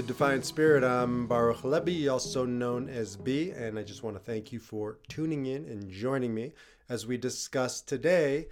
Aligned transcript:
The 0.00 0.06
Defiant 0.06 0.46
Spirit. 0.46 0.82
I'm 0.82 1.26
Baruch 1.26 1.58
Halevi, 1.58 2.08
also 2.08 2.46
known 2.46 2.88
as 2.88 3.16
B, 3.16 3.50
and 3.50 3.78
I 3.78 3.82
just 3.82 4.02
want 4.02 4.16
to 4.16 4.22
thank 4.22 4.50
you 4.50 4.58
for 4.58 4.96
tuning 5.10 5.44
in 5.44 5.66
and 5.66 5.90
joining 5.90 6.32
me 6.32 6.54
as 6.88 7.06
we 7.06 7.18
discuss 7.18 7.82
today 7.82 8.48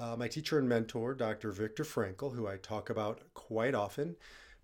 uh, 0.00 0.14
my 0.14 0.28
teacher 0.28 0.56
and 0.56 0.68
mentor, 0.68 1.14
Dr. 1.14 1.50
Viktor 1.50 1.82
Frankl, 1.82 2.32
who 2.32 2.46
I 2.46 2.58
talk 2.58 2.90
about 2.90 3.22
quite 3.34 3.74
often 3.74 4.14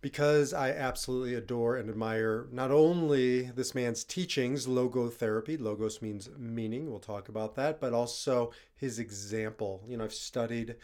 because 0.02 0.54
I 0.54 0.70
absolutely 0.70 1.34
adore 1.34 1.76
and 1.78 1.90
admire 1.90 2.46
not 2.52 2.70
only 2.70 3.50
this 3.50 3.74
man's 3.74 4.04
teachings, 4.04 4.68
logotherapy, 4.68 5.60
logos 5.60 6.00
means 6.00 6.30
meaning, 6.38 6.88
we'll 6.88 7.00
talk 7.00 7.28
about 7.28 7.56
that, 7.56 7.80
but 7.80 7.92
also 7.92 8.52
his 8.76 9.00
example. 9.00 9.82
You 9.88 9.96
know, 9.96 10.04
I've 10.04 10.14
studied 10.14 10.76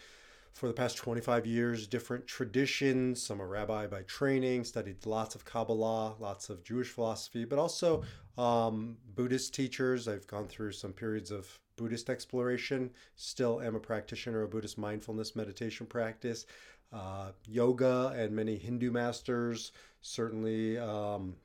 for 0.53 0.67
the 0.67 0.73
past 0.73 0.97
25 0.97 1.47
years 1.47 1.87
different 1.87 2.27
traditions. 2.27 3.29
I'm 3.31 3.41
a 3.41 3.47
rabbi 3.47 3.87
by 3.87 4.03
training, 4.03 4.65
studied 4.65 5.07
lots 5.07 5.35
of 5.35 5.45
Kabbalah, 5.45 6.17
lots 6.19 6.51
of 6.51 6.63
Jewish 6.65 6.89
philosophy, 6.89 7.45
but 7.45 7.59
also 7.59 8.03
um, 8.37 8.97
Buddhist 9.15 9.55
teachers. 9.55 10.09
I've 10.09 10.27
gone 10.27 10.49
through 10.49 10.73
some 10.73 10.93
periods 10.93 11.31
of 11.31 11.59
Buddhist 11.77 12.11
exploration, 12.11 12.91
still 13.17 13.61
am 13.63 13.75
a 13.75 13.81
practitioner 13.81 14.43
of 14.43 14.51
Buddhist 14.51 14.77
mindfulness 14.77 15.35
meditation 15.35 15.87
practice, 15.87 16.45
uh, 16.93 17.31
yoga, 17.47 18.13
and 18.17 18.35
many 18.35 18.57
Hindu 18.57 18.91
masters, 18.91 19.73
certainly 20.03 20.77
um, 20.77 21.37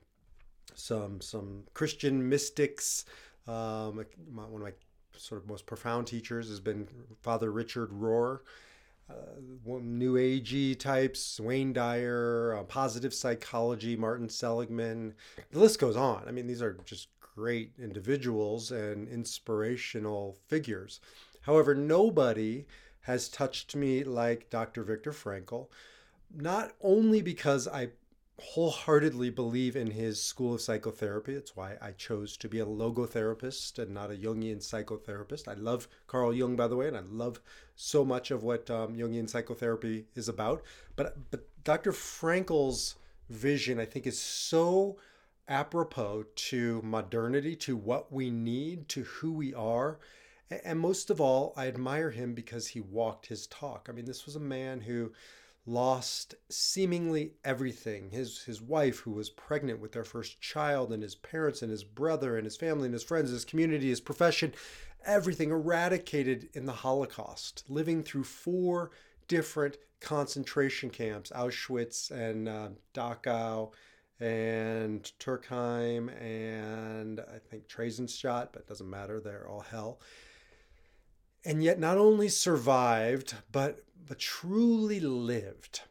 some, 0.74 1.20
some 1.20 1.62
Christian 1.72 2.28
mystics. 2.28 3.06
Um, 3.48 4.04
one 4.34 4.60
of 4.60 4.60
my 4.60 4.72
sort 5.16 5.40
of 5.40 5.48
most 5.48 5.64
profound 5.64 6.06
teachers 6.06 6.48
has 6.48 6.60
been 6.60 6.86
Father 7.22 7.50
Richard 7.50 7.90
Rohr 7.90 8.40
uh, 9.08 9.78
new 9.82 10.14
agey 10.14 10.78
types, 10.78 11.38
Wayne 11.38 11.72
Dyer, 11.72 12.56
uh, 12.58 12.62
positive 12.64 13.14
psychology, 13.14 13.96
Martin 13.96 14.28
Seligman. 14.28 15.14
The 15.50 15.60
list 15.60 15.78
goes 15.78 15.96
on. 15.96 16.24
I 16.26 16.32
mean, 16.32 16.46
these 16.46 16.62
are 16.62 16.78
just 16.84 17.08
great 17.20 17.72
individuals 17.78 18.72
and 18.72 19.08
inspirational 19.08 20.38
figures. 20.48 21.00
However, 21.42 21.74
nobody 21.74 22.66
has 23.02 23.28
touched 23.28 23.76
me 23.76 24.02
like 24.02 24.50
Dr. 24.50 24.82
Viktor 24.82 25.12
Frankl, 25.12 25.68
not 26.34 26.72
only 26.80 27.22
because 27.22 27.68
I 27.68 27.90
wholeheartedly 28.38 29.30
believe 29.30 29.76
in 29.76 29.90
his 29.90 30.22
school 30.22 30.54
of 30.54 30.60
psychotherapy. 30.60 31.34
It's 31.34 31.56
why 31.56 31.76
I 31.80 31.92
chose 31.92 32.36
to 32.38 32.48
be 32.48 32.60
a 32.60 32.66
logotherapist 32.66 33.78
and 33.78 33.92
not 33.92 34.10
a 34.10 34.14
Jungian 34.14 34.58
psychotherapist. 34.58 35.48
I 35.48 35.54
love 35.54 35.88
Carl 36.06 36.34
Jung, 36.34 36.54
by 36.54 36.68
the 36.68 36.76
way, 36.76 36.88
and 36.88 36.96
I 36.96 37.02
love 37.10 37.40
so 37.76 38.04
much 38.04 38.30
of 38.30 38.42
what 38.42 38.70
um, 38.70 38.94
Jungian 38.94 39.28
psychotherapy 39.28 40.06
is 40.14 40.28
about. 40.28 40.62
But 40.96 41.30
but 41.30 41.48
Dr. 41.64 41.92
Frankl's 41.92 42.96
vision, 43.30 43.80
I 43.80 43.86
think, 43.86 44.06
is 44.06 44.18
so 44.18 44.98
apropos 45.48 46.26
to 46.34 46.82
modernity, 46.82 47.56
to 47.56 47.76
what 47.76 48.12
we 48.12 48.30
need, 48.30 48.88
to 48.90 49.02
who 49.04 49.32
we 49.32 49.54
are. 49.54 49.98
And 50.64 50.78
most 50.78 51.10
of 51.10 51.20
all, 51.20 51.54
I 51.56 51.66
admire 51.66 52.10
him 52.10 52.34
because 52.34 52.68
he 52.68 52.80
walked 52.80 53.26
his 53.26 53.46
talk. 53.46 53.88
I 53.88 53.92
mean, 53.92 54.04
this 54.04 54.26
was 54.26 54.36
a 54.36 54.40
man 54.40 54.80
who 54.80 55.12
lost 55.66 56.34
seemingly 56.48 57.32
everything. 57.44 58.10
His 58.10 58.42
his 58.44 58.62
wife 58.62 59.00
who 59.00 59.10
was 59.10 59.30
pregnant 59.30 59.80
with 59.80 59.92
their 59.92 60.04
first 60.04 60.40
child 60.40 60.92
and 60.92 61.02
his 61.02 61.16
parents 61.16 61.62
and 61.62 61.70
his 61.70 61.84
brother 61.84 62.36
and 62.36 62.44
his 62.44 62.56
family 62.56 62.86
and 62.86 62.94
his 62.94 63.02
friends 63.02 63.30
his 63.30 63.44
community 63.44 63.88
his 63.88 64.00
profession 64.00 64.52
everything 65.06 65.50
eradicated 65.50 66.48
in 66.54 66.66
the 66.66 66.72
holocaust 66.72 67.64
living 67.68 68.02
through 68.02 68.24
four 68.24 68.90
different 69.28 69.76
concentration 70.00 70.90
camps 70.90 71.30
auschwitz 71.34 72.10
and 72.10 72.48
uh, 72.48 72.68
dachau 72.92 73.72
and 74.20 75.12
turkheim 75.20 76.08
and 76.20 77.20
i 77.20 77.38
think 77.50 77.68
Theresienstadt 77.68 78.48
but 78.52 78.62
it 78.62 78.68
doesn't 78.68 78.90
matter 78.90 79.20
they're 79.20 79.48
all 79.48 79.60
hell 79.60 80.00
and 81.46 81.62
yet 81.62 81.78
not 81.78 81.96
only 81.96 82.28
survived 82.28 83.34
but 83.52 83.84
but 84.06 84.18
truly 84.18 85.00
lived 85.00 85.82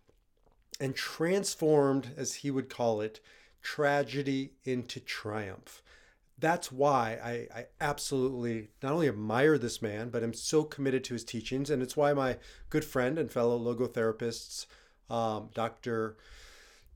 and 0.79 0.95
transformed, 0.95 2.11
as 2.17 2.35
he 2.35 2.51
would 2.51 2.69
call 2.69 3.01
it, 3.01 3.19
tragedy 3.61 4.51
into 4.63 4.99
triumph. 4.99 5.81
That's 6.37 6.71
why 6.71 7.17
I, 7.23 7.59
I, 7.59 7.65
absolutely 7.79 8.69
not 8.83 8.91
only 8.91 9.07
admire 9.07 9.57
this 9.57 9.81
man, 9.81 10.09
but 10.09 10.21
I'm 10.23 10.33
so 10.33 10.63
committed 10.63 11.03
to 11.05 11.13
his 11.13 11.23
teachings. 11.23 11.69
And 11.69 11.81
it's 11.81 11.95
why 11.95 12.13
my 12.13 12.37
good 12.69 12.83
friend 12.83 13.17
and 13.17 13.31
fellow 13.31 13.57
logotherapists, 13.57 14.65
um, 15.09 15.49
Dr. 15.53 16.17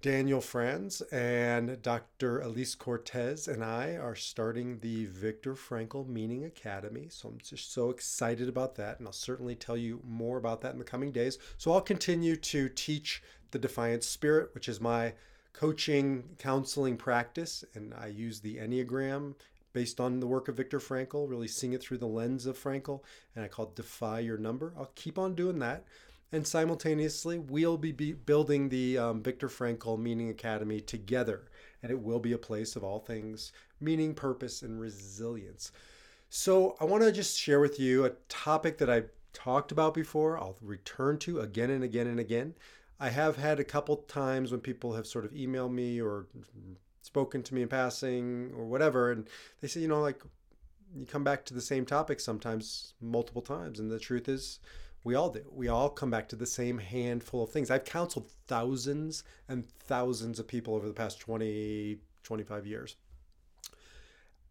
Daniel 0.01 0.39
Franz 0.39 1.01
and 1.11 1.81
Dr. 1.81 2.39
Elise 2.39 2.73
Cortez 2.73 3.49
and 3.49 3.61
I 3.61 3.97
are 3.97 4.15
starting 4.15 4.79
the 4.79 5.07
Viktor 5.07 5.55
Frankl 5.55 6.07
Meaning 6.07 6.45
Academy. 6.45 7.07
So 7.09 7.27
I'm 7.27 7.37
just 7.43 7.73
so 7.73 7.89
excited 7.89 8.47
about 8.47 8.75
that. 8.75 8.99
And 8.99 9.07
I'll 9.07 9.13
certainly 9.13 9.55
tell 9.55 9.75
you 9.75 10.01
more 10.07 10.38
about 10.38 10.61
that 10.61 10.71
in 10.71 10.79
the 10.79 10.85
coming 10.85 11.11
days. 11.11 11.38
So 11.57 11.73
I'll 11.73 11.81
continue 11.81 12.38
to 12.38 12.69
teach 12.69 13.21
the 13.51 13.59
Defiant 13.59 14.05
Spirit, 14.05 14.51
which 14.53 14.69
is 14.69 14.79
my 14.79 15.15
coaching 15.51 16.23
counseling 16.38 16.95
practice. 16.95 17.65
And 17.73 17.93
I 17.93 18.07
use 18.07 18.39
the 18.39 18.55
Enneagram 18.55 19.35
based 19.73 19.99
on 19.99 20.21
the 20.21 20.27
work 20.27 20.47
of 20.47 20.55
Viktor 20.55 20.79
Frankl, 20.79 21.29
really 21.29 21.49
seeing 21.49 21.73
it 21.73 21.81
through 21.81 21.97
the 21.97 22.07
lens 22.07 22.45
of 22.45 22.57
Frankl. 22.57 23.01
And 23.35 23.43
I 23.43 23.49
call 23.49 23.65
it 23.65 23.75
Defy 23.75 24.21
Your 24.21 24.38
Number. 24.38 24.73
I'll 24.77 24.91
keep 24.95 25.19
on 25.19 25.35
doing 25.35 25.59
that. 25.59 25.83
And 26.31 26.45
simultaneously, 26.45 27.40
we'll 27.40 27.78
be 27.78 27.91
building 27.91 28.69
the 28.69 28.97
um, 28.97 29.23
Viktor 29.23 29.47
Frankl 29.47 29.97
Meaning 29.97 30.29
Academy 30.29 30.79
together. 30.79 31.50
And 31.81 31.91
it 31.91 32.00
will 32.00 32.19
be 32.19 32.34
a 32.34 32.38
place 32.38 32.75
of 32.75 32.84
all 32.84 33.00
things 33.00 33.51
meaning, 33.81 34.13
purpose, 34.13 34.62
and 34.62 34.79
resilience. 34.79 35.72
So, 36.29 36.75
I 36.79 36.85
want 36.85 37.03
to 37.03 37.12
just 37.12 37.39
share 37.39 37.59
with 37.59 37.79
you 37.79 38.06
a 38.06 38.12
topic 38.28 38.78
that 38.79 38.89
I've 38.89 39.09
talked 39.34 39.72
about 39.72 39.94
before. 39.94 40.38
I'll 40.38 40.57
return 40.62 41.18
to 41.19 41.39
again 41.39 41.69
and 41.69 41.84
again 41.84 42.07
and 42.07 42.19
again. 42.19 42.53
I 43.00 43.09
have 43.09 43.38
had 43.38 43.59
a 43.59 43.63
couple 43.63 43.95
times 43.97 44.51
when 44.51 44.59
people 44.59 44.94
have 44.94 45.07
sort 45.07 45.25
of 45.25 45.31
emailed 45.31 45.72
me 45.72 46.01
or 46.01 46.28
spoken 47.01 47.41
to 47.44 47.56
me 47.56 47.62
in 47.62 47.69
passing 47.69 48.51
or 48.56 48.66
whatever. 48.66 49.12
And 49.12 49.28
they 49.62 49.68
say, 49.68 49.79
you 49.79 49.88
know, 49.88 50.01
like 50.01 50.22
you 50.95 51.06
come 51.06 51.23
back 51.23 51.45
to 51.45 51.53
the 51.53 51.62
same 51.62 51.85
topic 51.85 52.19
sometimes 52.19 52.94
multiple 53.01 53.41
times. 53.41 53.79
And 53.79 53.89
the 53.89 54.00
truth 54.00 54.28
is, 54.28 54.59
we 55.03 55.15
all 55.15 55.29
do. 55.29 55.43
We 55.51 55.67
all 55.67 55.89
come 55.89 56.09
back 56.09 56.29
to 56.29 56.35
the 56.35 56.45
same 56.45 56.77
handful 56.77 57.43
of 57.43 57.51
things. 57.51 57.71
I've 57.71 57.85
counseled 57.85 58.29
thousands 58.47 59.23
and 59.47 59.65
thousands 59.65 60.39
of 60.39 60.47
people 60.47 60.75
over 60.75 60.87
the 60.87 60.93
past 60.93 61.19
20, 61.19 61.99
25 62.23 62.67
years. 62.67 62.95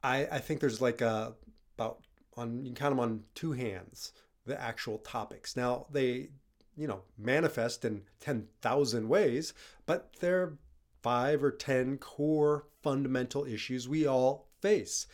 I, 0.03 0.27
I 0.27 0.39
think 0.39 0.61
there's 0.61 0.81
like 0.81 1.01
a, 1.01 1.35
about 1.77 2.01
on, 2.37 2.65
you 2.65 2.67
can 2.67 2.75
count 2.75 2.93
them 2.93 3.01
on 3.01 3.25
two 3.35 3.53
hands, 3.53 4.13
the 4.47 4.61
actual 4.61 4.99
topics. 4.99 5.57
Now 5.57 5.87
they, 5.91 6.31
you 6.77 6.87
know, 6.87 7.03
manifest 7.19 7.85
in 7.85 8.03
10,000 8.21 9.09
ways, 9.09 9.53
but 9.87 10.15
they're 10.21 10.55
five 11.03 11.43
or 11.43 11.51
10 11.51 11.99
core 11.99 12.67
fundamental 12.83 13.45
issues 13.45 13.89
we 13.89 14.07
all 14.07 14.49
face. 14.61 15.07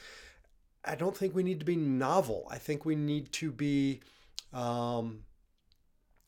I 0.85 0.94
don't 0.94 1.17
think 1.17 1.35
we 1.35 1.43
need 1.43 1.61
to 1.61 1.67
be 1.67 1.76
novel. 1.76 2.47
I 2.50 2.59
think 2.59 2.85
we 2.85 2.94
need 2.94 3.32
to 3.32 3.50
be 3.50 4.00
um, 4.55 5.25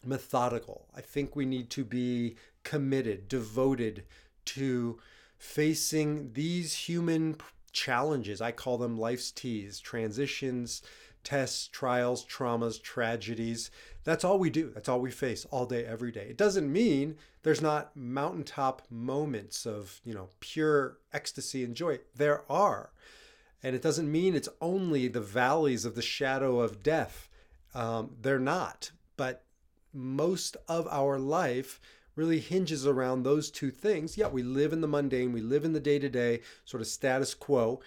methodical. 0.05 0.87
I 0.95 1.01
think 1.01 1.35
we 1.35 1.47
need 1.47 1.71
to 1.71 1.85
be 1.85 2.37
committed, 2.65 3.29
devoted 3.29 4.05
to 4.47 4.99
facing 5.39 6.33
these 6.33 6.75
human 6.75 7.37
challenges. 7.73 8.41
I 8.41 8.53
call 8.53 8.79
them 8.79 8.99
life's 8.99 9.31
T's, 9.31 9.81
transitions, 9.81 10.83
tests, 11.23 11.69
trials, 11.69 12.25
traumas, 12.25 12.81
tragedies. 12.83 13.71
That's 14.05 14.25
all 14.25 14.39
we 14.39 14.51
do. 14.51 14.71
That's 14.71 14.89
all 14.89 15.01
we 15.01 15.11
face 15.11 15.45
all 15.51 15.67
day, 15.67 15.85
every 15.85 16.13
day. 16.13 16.27
It 16.31 16.37
doesn't 16.37 16.73
mean 16.73 17.17
there's 17.43 17.61
not 17.61 17.97
mountaintop 17.97 18.83
moments 18.91 19.67
of, 19.67 20.01
you 20.05 20.15
know, 20.15 20.29
pure 20.41 20.99
ecstasy 21.13 21.65
and 21.65 21.75
joy. 21.75 21.99
There 22.15 22.43
are. 22.51 22.91
And 23.63 23.75
it 23.75 23.83
doesn't 23.83 24.11
mean 24.11 24.35
it's 24.35 24.49
only 24.61 25.09
the 25.09 25.21
valleys 25.21 25.85
of 25.85 25.97
the 25.97 26.03
shadow 26.03 26.61
of 26.61 26.83
death. 26.83 27.29
Um, 27.77 28.17
they're 28.23 28.39
not. 28.39 28.91
But 29.17 29.45
most 29.93 30.57
of 30.67 30.89
our 30.91 31.19
life 31.19 31.79
really 32.17 32.41
hinges 32.41 32.87
around 32.87 33.23
those 33.23 33.51
two 33.51 33.71
things. 33.71 34.17
Yeah, 34.17 34.29
we 34.29 34.43
live 34.43 34.73
in 34.73 34.81
the 34.81 34.89
mundane, 34.89 35.33
we 35.33 35.43
live 35.43 35.65
in 35.65 35.75
the 35.75 35.81
day 35.81 35.99
to 35.99 36.09
day 36.09 36.41
sort 36.65 36.81
of 36.81 36.87
status 36.87 37.35
quo, 37.35 37.81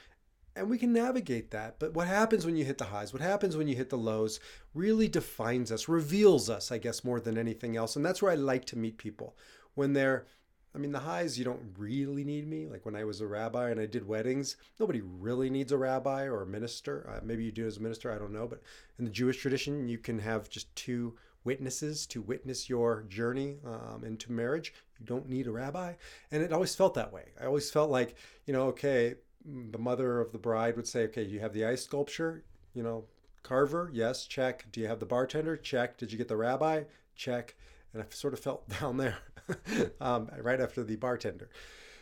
and 0.55 0.69
we 0.69 0.77
can 0.77 0.93
navigate 0.93 1.49
that. 1.51 1.79
But 1.79 1.95
what 1.95 2.07
happens 2.07 2.45
when 2.45 2.55
you 2.55 2.65
hit 2.65 2.77
the 2.77 2.85
highs, 2.85 3.11
what 3.11 3.21
happens 3.21 3.57
when 3.57 3.67
you 3.67 3.75
hit 3.75 3.89
the 3.89 3.97
lows, 3.97 4.39
really 4.75 5.07
defines 5.07 5.71
us, 5.71 5.87
reveals 5.87 6.49
us, 6.49 6.71
I 6.71 6.77
guess, 6.77 7.03
more 7.03 7.19
than 7.19 7.37
anything 7.37 7.75
else. 7.75 7.95
And 7.95 8.05
that's 8.05 8.21
where 8.21 8.31
I 8.31 8.35
like 8.35 8.65
to 8.65 8.77
meet 8.77 8.97
people 8.97 9.35
when 9.73 9.93
they're 9.93 10.27
I 10.75 10.77
mean, 10.77 10.91
the 10.91 10.99
highs, 10.99 11.37
you 11.37 11.45
don't 11.45 11.73
really 11.77 12.23
need 12.23 12.47
me. 12.47 12.67
Like 12.67 12.85
when 12.85 12.95
I 12.95 13.03
was 13.03 13.21
a 13.21 13.27
rabbi 13.27 13.71
and 13.71 13.79
I 13.79 13.87
did 13.87 14.07
weddings, 14.07 14.55
nobody 14.79 15.01
really 15.01 15.49
needs 15.49 15.71
a 15.71 15.77
rabbi 15.77 16.25
or 16.25 16.43
a 16.43 16.47
minister. 16.47 17.09
Uh, 17.09 17.19
maybe 17.23 17.43
you 17.43 17.51
do 17.51 17.65
as 17.65 17.77
a 17.77 17.81
minister, 17.81 18.11
I 18.11 18.19
don't 18.19 18.33
know. 18.33 18.47
But 18.47 18.61
in 18.99 19.05
the 19.05 19.11
Jewish 19.11 19.37
tradition, 19.37 19.87
you 19.87 19.97
can 19.97 20.19
have 20.19 20.49
just 20.49 20.73
two 20.75 21.15
witnesses 21.43 22.05
to 22.07 22.21
witness 22.21 22.69
your 22.69 23.03
journey 23.09 23.57
um, 23.65 24.03
into 24.03 24.31
marriage. 24.31 24.73
You 24.99 25.05
don't 25.05 25.27
need 25.27 25.47
a 25.47 25.51
rabbi. 25.51 25.93
And 26.31 26.43
it 26.43 26.53
always 26.53 26.75
felt 26.75 26.93
that 26.93 27.11
way. 27.11 27.29
I 27.41 27.45
always 27.45 27.71
felt 27.71 27.89
like, 27.89 28.15
you 28.45 28.53
know, 28.53 28.67
okay, 28.67 29.15
the 29.45 29.77
mother 29.79 30.19
of 30.19 30.31
the 30.31 30.37
bride 30.37 30.75
would 30.75 30.87
say, 30.87 31.03
okay, 31.03 31.23
you 31.23 31.39
have 31.39 31.53
the 31.53 31.65
ice 31.65 31.83
sculpture, 31.83 32.43
you 32.73 32.83
know, 32.83 33.05
carver, 33.41 33.89
yes, 33.93 34.25
check. 34.25 34.65
Do 34.71 34.81
you 34.81 34.87
have 34.87 34.99
the 34.99 35.05
bartender? 35.05 35.57
Check. 35.57 35.97
Did 35.97 36.11
you 36.11 36.17
get 36.17 36.27
the 36.27 36.37
rabbi? 36.37 36.83
Check. 37.15 37.55
And 37.93 38.03
I 38.03 38.05
sort 38.09 38.33
of 38.33 38.39
felt 38.39 38.69
down 38.79 38.97
there 38.97 39.17
um, 40.01 40.29
right 40.41 40.59
after 40.59 40.83
the 40.83 40.95
bartender. 40.95 41.49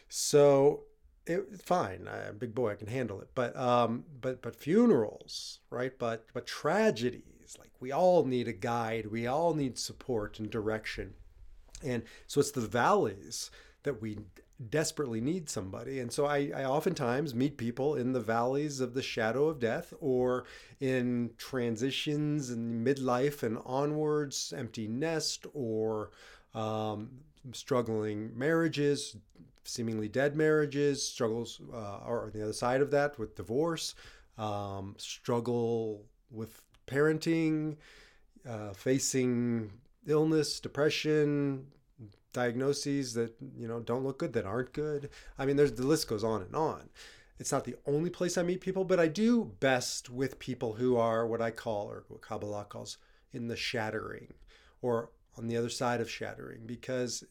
So 0.10 0.84
it, 1.26 1.62
fine. 1.62 2.08
I'm 2.08 2.30
a 2.30 2.34
big 2.34 2.56
boy. 2.56 2.72
I 2.72 2.76
can 2.76 2.88
handle 2.88 3.22
it. 3.22 3.30
But 3.36 3.56
um, 3.56 4.06
but 4.22 4.42
but 4.42 4.56
funerals, 4.56 5.60
right? 5.70 5.98
But 5.98 6.26
but 6.34 6.48
tragedies. 6.48 7.58
Like 7.60 7.72
we 7.80 7.92
all 7.92 8.26
need 8.26 8.48
a 8.48 8.54
guide. 8.54 9.08
We 9.08 9.28
all 9.28 9.54
need 9.54 9.78
support 9.78 10.40
and 10.40 10.50
direction. 10.50 11.14
And 11.84 12.04
so 12.26 12.40
it's 12.40 12.52
the 12.52 12.62
valleys 12.62 13.52
that 13.84 14.02
we 14.02 14.18
desperately 14.70 15.22
need 15.22 15.50
somebody. 15.50 16.00
And 16.00 16.12
so 16.12 16.26
I, 16.26 16.52
I 16.56 16.66
oftentimes 16.66 17.36
meet 17.36 17.58
people 17.58 17.96
in 17.96 18.12
the 18.12 18.20
valleys 18.20 18.80
of 18.80 18.96
the 18.96 19.04
shadow 19.04 19.48
of 19.48 19.60
death 19.60 19.94
or 20.00 20.46
in 20.80 21.32
transitions 21.38 22.50
in 22.50 22.84
midlife 22.84 23.44
and 23.44 23.60
onwards, 23.66 24.54
empty 24.58 24.88
nest 24.88 25.46
or 25.54 26.10
um, 26.56 27.10
struggling 27.54 28.32
marriages, 28.38 29.16
seemingly 29.64 30.08
dead 30.08 30.36
marriages, 30.36 31.08
struggles 31.08 31.60
uh, 31.74 32.00
or 32.06 32.26
on 32.26 32.32
the 32.32 32.44
other 32.44 32.54
side 32.54 32.82
of 32.82 32.92
that 32.92 33.18
with 33.20 33.36
divorce, 33.36 33.96
um, 34.38 34.96
struggle 34.98 36.04
with 36.32 36.62
parenting, 36.88 37.76
uh, 38.48 38.74
facing 38.74 39.72
illness, 40.08 40.60
depression, 40.60 41.68
diagnoses 42.34 43.14
that 43.16 43.34
you 43.58 43.68
know 43.68 43.80
don't 43.80 44.04
look 44.04 44.20
good, 44.20 44.34
that 44.34 44.46
aren't 44.46 44.74
good. 44.74 45.10
I 45.38 45.46
mean, 45.46 45.56
there's 45.56 45.74
the 45.74 45.86
list 45.86 46.08
goes 46.08 46.24
on 46.24 46.42
and 46.42 46.56
on. 46.56 46.90
It's 47.40 47.52
not 47.52 47.66
the 47.66 47.76
only 47.86 48.10
place 48.10 48.38
I 48.38 48.44
meet 48.44 48.62
people, 48.62 48.84
but 48.84 49.00
I 49.00 49.08
do 49.08 49.46
best 49.60 50.10
with 50.10 50.40
people 50.40 50.74
who 50.74 50.98
are 50.98 51.28
what 51.28 51.42
I 51.42 51.52
call, 51.52 51.88
or 51.88 52.04
what 52.08 52.22
Kabbalah 52.22 52.66
calls, 52.66 52.98
in 53.32 53.48
the 53.48 53.56
shattering, 53.56 54.34
or 54.82 55.12
on 55.38 55.48
the 55.48 55.58
other 55.58 55.70
side 55.70 56.02
of 56.02 56.10
shattering, 56.10 56.62
because 56.66 57.24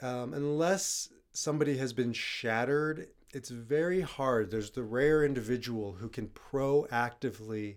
um, 0.00 0.34
unless 0.34 1.10
somebody 1.32 1.76
has 1.76 1.92
been 1.92 2.12
shattered, 2.12 3.08
it's 3.32 3.50
very 3.50 4.00
hard. 4.00 4.50
There's 4.50 4.70
the 4.70 4.82
rare 4.82 5.24
individual 5.24 5.92
who 5.92 6.08
can 6.08 6.28
proactively 6.28 7.76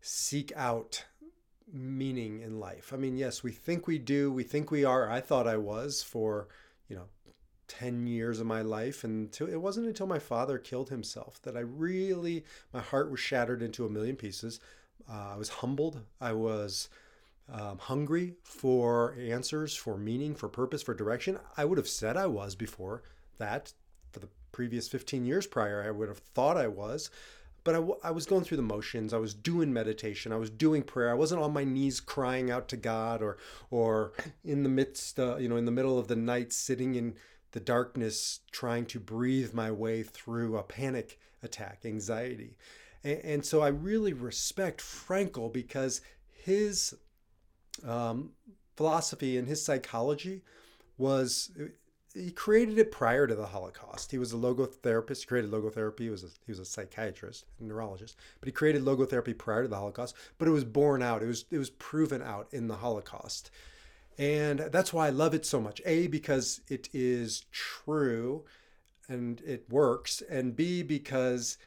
seek 0.00 0.52
out 0.56 1.04
meaning 1.72 2.40
in 2.40 2.58
life. 2.58 2.92
I 2.92 2.96
mean, 2.96 3.16
yes, 3.16 3.42
we 3.42 3.52
think 3.52 3.86
we 3.86 3.98
do. 3.98 4.32
We 4.32 4.42
think 4.42 4.70
we 4.70 4.84
are. 4.84 5.10
I 5.10 5.20
thought 5.20 5.46
I 5.46 5.56
was 5.56 6.02
for, 6.02 6.48
you 6.88 6.96
know, 6.96 7.08
10 7.68 8.06
years 8.06 8.40
of 8.40 8.46
my 8.46 8.62
life. 8.62 9.04
And 9.04 9.36
it 9.40 9.60
wasn't 9.60 9.86
until 9.86 10.06
my 10.06 10.18
father 10.18 10.58
killed 10.58 10.90
himself 10.90 11.40
that 11.42 11.56
I 11.56 11.60
really, 11.60 12.44
my 12.72 12.80
heart 12.80 13.10
was 13.10 13.20
shattered 13.20 13.62
into 13.62 13.86
a 13.86 13.90
million 13.90 14.16
pieces. 14.16 14.58
Uh, 15.08 15.32
I 15.34 15.36
was 15.36 15.48
humbled. 15.48 16.02
I 16.20 16.32
was 16.32 16.88
um, 17.52 17.78
hungry 17.78 18.34
for 18.42 19.16
answers, 19.18 19.74
for 19.74 19.96
meaning, 19.96 20.34
for 20.34 20.48
purpose, 20.48 20.82
for 20.82 20.94
direction. 20.94 21.38
I 21.56 21.64
would 21.64 21.78
have 21.78 21.88
said 21.88 22.16
I 22.16 22.26
was 22.26 22.54
before 22.54 23.02
that. 23.38 23.72
For 24.12 24.20
the 24.20 24.28
previous 24.50 24.88
15 24.88 25.24
years 25.24 25.46
prior, 25.46 25.84
I 25.86 25.92
would 25.92 26.08
have 26.08 26.18
thought 26.18 26.56
I 26.56 26.66
was 26.66 27.10
but 27.64 27.74
I, 27.74 28.08
I 28.08 28.10
was 28.10 28.26
going 28.26 28.44
through 28.44 28.56
the 28.56 28.62
motions. 28.62 29.12
I 29.12 29.18
was 29.18 29.34
doing 29.34 29.72
meditation. 29.72 30.32
I 30.32 30.36
was 30.36 30.50
doing 30.50 30.82
prayer. 30.82 31.10
I 31.10 31.14
wasn't 31.14 31.42
on 31.42 31.52
my 31.52 31.64
knees 31.64 32.00
crying 32.00 32.50
out 32.50 32.68
to 32.68 32.76
God 32.76 33.22
or 33.22 33.36
or 33.70 34.12
in 34.44 34.62
the 34.62 34.68
midst, 34.68 35.18
uh, 35.18 35.36
you 35.36 35.48
know, 35.48 35.56
in 35.56 35.66
the 35.66 35.72
middle 35.72 35.98
of 35.98 36.08
the 36.08 36.16
night, 36.16 36.52
sitting 36.52 36.94
in 36.94 37.14
the 37.52 37.60
darkness, 37.60 38.40
trying 38.50 38.86
to 38.86 39.00
breathe 39.00 39.52
my 39.52 39.70
way 39.70 40.02
through 40.02 40.56
a 40.56 40.62
panic 40.62 41.18
attack, 41.42 41.80
anxiety. 41.84 42.56
And, 43.02 43.20
and 43.24 43.44
so 43.44 43.60
I 43.60 43.68
really 43.68 44.12
respect 44.12 44.80
Frankl 44.80 45.52
because 45.52 46.00
his 46.30 46.96
um, 47.86 48.30
philosophy 48.76 49.36
and 49.36 49.48
his 49.48 49.64
psychology 49.64 50.42
was 50.98 51.50
he 52.14 52.30
created 52.32 52.78
it 52.78 52.90
prior 52.90 53.26
to 53.26 53.34
the 53.34 53.46
Holocaust. 53.46 54.10
He 54.10 54.18
was 54.18 54.32
a 54.32 54.36
logotherapist. 54.36 55.20
He 55.20 55.26
created 55.26 55.50
logotherapy. 55.50 56.00
He 56.00 56.10
was 56.10 56.24
a, 56.24 56.28
he 56.44 56.50
was 56.50 56.58
a 56.58 56.64
psychiatrist, 56.64 57.44
a 57.60 57.64
neurologist, 57.64 58.16
but 58.40 58.48
he 58.48 58.52
created 58.52 58.82
logotherapy 58.82 59.36
prior 59.36 59.62
to 59.62 59.68
the 59.68 59.76
Holocaust. 59.76 60.16
But 60.38 60.48
it 60.48 60.52
was 60.52 60.64
born 60.64 61.02
out. 61.02 61.22
It 61.22 61.26
was 61.26 61.44
it 61.50 61.58
was 61.58 61.70
proven 61.70 62.22
out 62.22 62.48
in 62.50 62.66
the 62.66 62.76
Holocaust, 62.76 63.50
and 64.18 64.58
that's 64.58 64.92
why 64.92 65.06
I 65.06 65.10
love 65.10 65.34
it 65.34 65.46
so 65.46 65.60
much. 65.60 65.80
A 65.86 66.08
because 66.08 66.62
it 66.68 66.88
is 66.92 67.44
true, 67.52 68.44
and 69.08 69.40
it 69.42 69.70
works, 69.70 70.22
and 70.28 70.56
B 70.56 70.82
because 70.82 71.58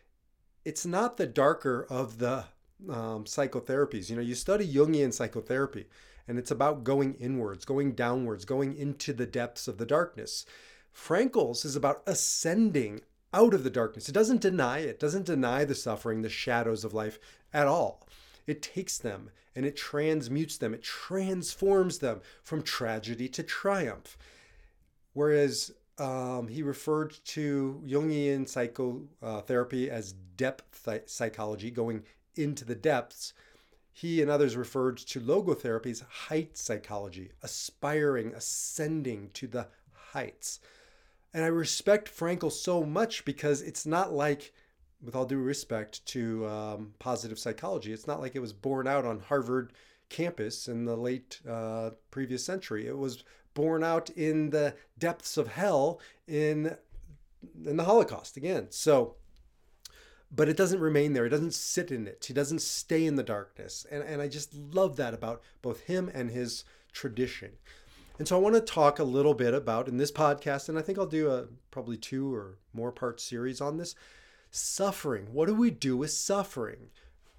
it's 0.66 0.86
not 0.86 1.18
the 1.18 1.28
darker 1.28 1.86
of 1.90 2.18
the 2.18 2.46
um, 2.90 3.26
psychotherapies. 3.26 4.10
You 4.10 4.16
know, 4.16 4.22
you 4.22 4.36
study 4.36 4.72
Jungian 4.72 5.14
psychotherapy 5.14 5.88
and 6.28 6.40
it's 6.40 6.52
about 6.52 6.84
going 6.84 7.16
inwards, 7.16 7.66
going 7.66 7.94
downwards, 7.94 8.46
going 8.46 8.76
into 8.76 9.14
the 9.14 9.26
depths 9.26 9.68
of 9.68 9.78
the 9.78 9.86
darkness. 9.86 10.46
Frankl's 10.92 11.66
is 11.66 11.76
about 11.76 12.04
ascending 12.06 13.02
out 13.34 13.54
of 13.54 13.64
the 13.64 13.70
darkness. 13.70 14.08
It 14.08 14.14
doesn't 14.14 14.42
deny 14.42 14.80
it, 14.80 15.00
doesn't 15.00 15.26
deny 15.26 15.66
the 15.66 15.76
suffering, 15.76 16.22
the 16.22 16.30
shadows 16.30 16.84
of 16.84 16.94
life 16.94 17.20
at 17.52 17.68
all. 17.68 18.08
It 18.46 18.62
takes 18.62 18.98
them 18.98 19.32
and 19.56 19.66
it 19.66 19.76
transmutes 19.76 20.58
them, 20.58 20.74
it 20.74 20.84
transforms 20.84 22.00
them 22.00 22.22
from 22.44 22.64
tragedy 22.64 23.28
to 23.30 23.44
triumph. 23.44 24.18
Whereas 25.14 25.72
um, 26.00 26.48
he 26.48 26.64
referred 26.64 27.14
to 27.26 27.82
Jungian 27.86 28.48
psychotherapy 28.48 29.92
as 29.92 30.14
depth 30.36 30.88
psychology, 31.06 31.70
going 31.70 32.04
into 32.36 32.66
the 32.66 32.76
depths 32.76 33.34
he 33.94 34.22
and 34.22 34.32
others 34.32 34.58
referred 34.58 34.98
to 34.98 35.22
logotherapy's 35.22 36.02
height 36.02 36.58
psychology, 36.58 37.30
aspiring, 37.44 38.34
ascending 38.34 39.30
to 39.36 39.48
the 39.48 39.68
heights. 39.94 40.60
And 41.32 41.44
I 41.44 41.48
respect 41.48 42.16
Frankl 42.16 42.52
so 42.52 42.84
much 42.84 43.24
because 43.24 43.62
it's 43.62 43.86
not 43.86 44.12
like, 44.12 44.52
with 45.04 45.16
all 45.16 45.26
due 45.26 45.38
respect 45.38 46.04
to 46.08 46.48
um, 46.48 46.94
positive 46.98 47.38
psychology, 47.38 47.94
it's 47.94 48.08
not 48.08 48.20
like 48.20 48.36
it 48.36 48.40
was 48.42 48.54
born 48.54 48.88
out 48.88 49.06
on 49.06 49.20
Harvard 49.20 49.74
campus 50.10 50.68
in 50.68 50.86
the 50.86 50.98
late 50.98 51.40
uh, 51.48 51.92
previous 52.10 52.44
century. 52.44 52.88
It 52.88 52.98
was 52.98 53.24
born 53.54 53.84
out 53.84 54.10
in 54.12 54.50
the 54.50 54.74
depths 54.98 55.38
of 55.38 55.48
hell 55.48 56.00
in 56.28 56.76
in 57.66 57.76
the 57.76 57.84
Holocaust 57.84 58.38
again. 58.38 58.68
So 58.70 59.16
but 60.36 60.50
it 60.50 60.58
doesn't 60.58 60.80
remain 60.80 61.14
there. 61.14 61.26
It 61.26 61.30
doesn't 61.30 61.54
sit 61.54 61.92
in 61.92 62.08
it. 62.08 62.26
He 62.28 62.34
doesn't 62.34 62.62
stay 62.62 63.06
in 63.06 63.16
the 63.16 63.24
darkness. 63.24 63.86
And, 63.92 64.04
and 64.04 64.22
I 64.22 64.28
just 64.28 64.54
love 64.56 64.96
that 64.96 65.14
about 65.14 65.42
both 65.62 65.82
him 65.82 66.10
and 66.14 66.32
his 66.32 66.64
tradition. 66.92 67.52
And 68.18 68.28
so 68.28 68.38
I 68.38 68.42
want 68.42 68.56
to 68.56 68.62
talk 68.62 69.00
a 69.00 69.04
little 69.04 69.34
bit 69.34 69.54
about 69.54 69.88
in 69.88 69.98
this 69.98 70.12
podcast, 70.12 70.70
and 70.70 70.78
I 70.78 70.82
think 70.82 70.98
I'll 70.98 71.06
do 71.06 71.32
a 71.32 71.48
probably 71.72 71.98
two 71.98 72.34
or 72.34 72.58
more 72.74 72.92
part 72.92 73.20
series 73.20 73.62
on 73.62 73.78
this 73.78 73.96
suffering. 74.52 75.28
What 75.32 75.48
do 75.48 75.56
we 75.56 75.72
do 75.72 75.98
with 75.98 76.12
suffering? 76.12 76.90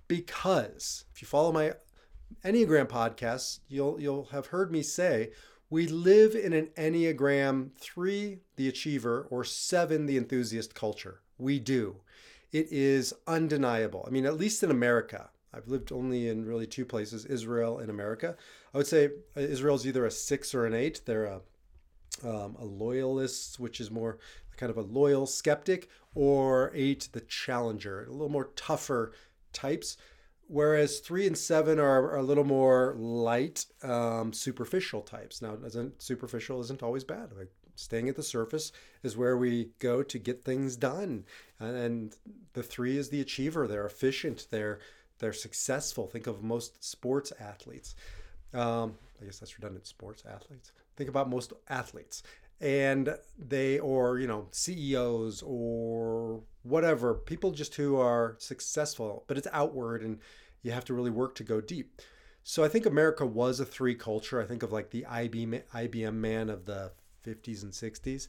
Because 0.09 1.05
if 1.15 1.23
you 1.23 1.27
follow 1.27 1.53
my 1.53 1.75
Enneagram 2.45 2.87
podcast, 2.87 3.61
you'll 3.69 4.01
you'll 4.01 4.27
have 4.27 4.47
heard 4.47 4.73
me 4.73 4.83
say 4.83 5.31
we 5.71 5.87
live 5.87 6.35
in 6.35 6.53
an 6.53 6.67
Enneagram 6.77 7.71
3, 7.79 8.41
the 8.57 8.69
achiever, 8.69 9.27
or 9.31 9.45
7, 9.45 10.07
the 10.07 10.17
enthusiast 10.17 10.75
culture. 10.75 11.21
We 11.39 11.61
do 11.61 11.97
it 12.55 12.69
is 12.71 13.13
undeniable. 13.27 14.05
I 14.07 14.11
mean, 14.11 14.25
at 14.25 14.39
least 14.39 14.63
in 14.63 14.71
America, 14.71 15.29
I've 15.53 15.67
lived 15.67 15.91
only 15.91 16.29
in 16.29 16.45
really 16.45 16.69
two 16.69 16.85
places, 16.85 17.27
Israel 17.27 17.81
and 17.81 17.91
America. 17.91 18.37
I 18.73 18.79
would 18.79 18.87
say 18.87 19.11
Israel's 19.35 19.85
either 19.85 20.07
a 20.07 20.11
six 20.11 20.55
or 20.55 20.65
an 20.65 20.73
eight. 20.73 21.01
They're 21.05 21.25
a, 21.25 21.41
um, 22.23 22.57
a 22.61 22.65
loyalist, 22.65 23.59
which 23.59 23.81
is 23.81 23.91
more 23.91 24.19
kind 24.57 24.71
of 24.71 24.77
a 24.77 24.83
loyal 24.83 25.27
skeptic, 25.27 25.89
or 26.15 26.71
eight, 26.77 27.09
the 27.11 27.23
challenger, 27.23 28.05
a 28.05 28.13
little 28.13 28.29
more 28.29 28.51
tougher 28.55 29.13
types. 29.53 29.97
Whereas 30.47 31.01
three 31.01 31.27
and 31.27 31.37
seven 31.37 31.81
are, 31.81 32.09
are 32.13 32.19
a 32.19 32.23
little 32.23 32.45
more 32.45 32.95
light, 32.97 33.67
um, 33.83 34.33
superficial 34.33 35.03
types. 35.03 35.43
Now, 35.43 35.59
isn't 35.67 36.01
superficial 36.01 36.61
isn't 36.61 36.85
always 36.85 37.03
bad. 37.03 37.33
Like 37.37 37.51
staying 37.75 38.09
at 38.09 38.17
the 38.17 38.23
surface 38.23 38.73
is 39.03 39.17
where 39.17 39.37
we 39.37 39.71
go 39.79 40.03
to 40.03 40.19
get 40.19 40.45
things 40.45 40.77
done. 40.77 41.25
And 41.59 42.15
the 42.53 42.63
three 42.63 42.97
is 42.97 43.09
the 43.11 43.21
achiever. 43.21 43.67
They're 43.67 43.87
efficient. 43.87 44.47
They're 44.51 44.79
they're 45.19 45.33
successful. 45.33 46.07
Think 46.07 46.27
of 46.27 46.43
most 46.43 46.83
sports 46.85 47.33
athletes. 47.41 47.95
Um, 48.53 48.95
I 49.21 49.25
guess 49.25 49.39
that's 49.39 49.59
redundant. 49.59 49.87
Sports 49.87 50.25
athletes. 50.29 50.73
Think 50.97 51.09
about 51.09 51.29
most 51.29 51.53
athletes, 51.69 52.23
and 52.61 53.17
they 53.39 53.79
or 53.79 54.19
you 54.19 54.27
know 54.27 54.49
CEOs 54.51 55.43
or 55.43 56.41
whatever 56.63 57.15
people 57.15 57.51
just 57.51 57.75
who 57.75 57.97
are 57.97 58.37
successful, 58.39 59.25
but 59.27 59.39
it's 59.39 59.49
outward, 59.53 60.03
and 60.03 60.19
you 60.63 60.73
have 60.73 60.85
to 60.87 60.95
really 60.95 61.11
work 61.11 61.35
to 61.37 61.45
go 61.45 61.61
deep. 61.61 62.01
So 62.43 62.63
I 62.63 62.69
think 62.69 62.85
America 62.85 63.25
was 63.25 63.59
a 63.59 63.65
three 63.65 63.95
culture. 63.95 64.41
I 64.41 64.45
think 64.45 64.63
of 64.63 64.71
like 64.71 64.91
the 64.91 65.07
IBM, 65.09 65.63
IBM 65.75 66.15
man 66.15 66.51
of 66.51 66.67
the 66.67 66.93
50s 67.25 67.63
and 67.63 67.73
60s. 67.73 68.29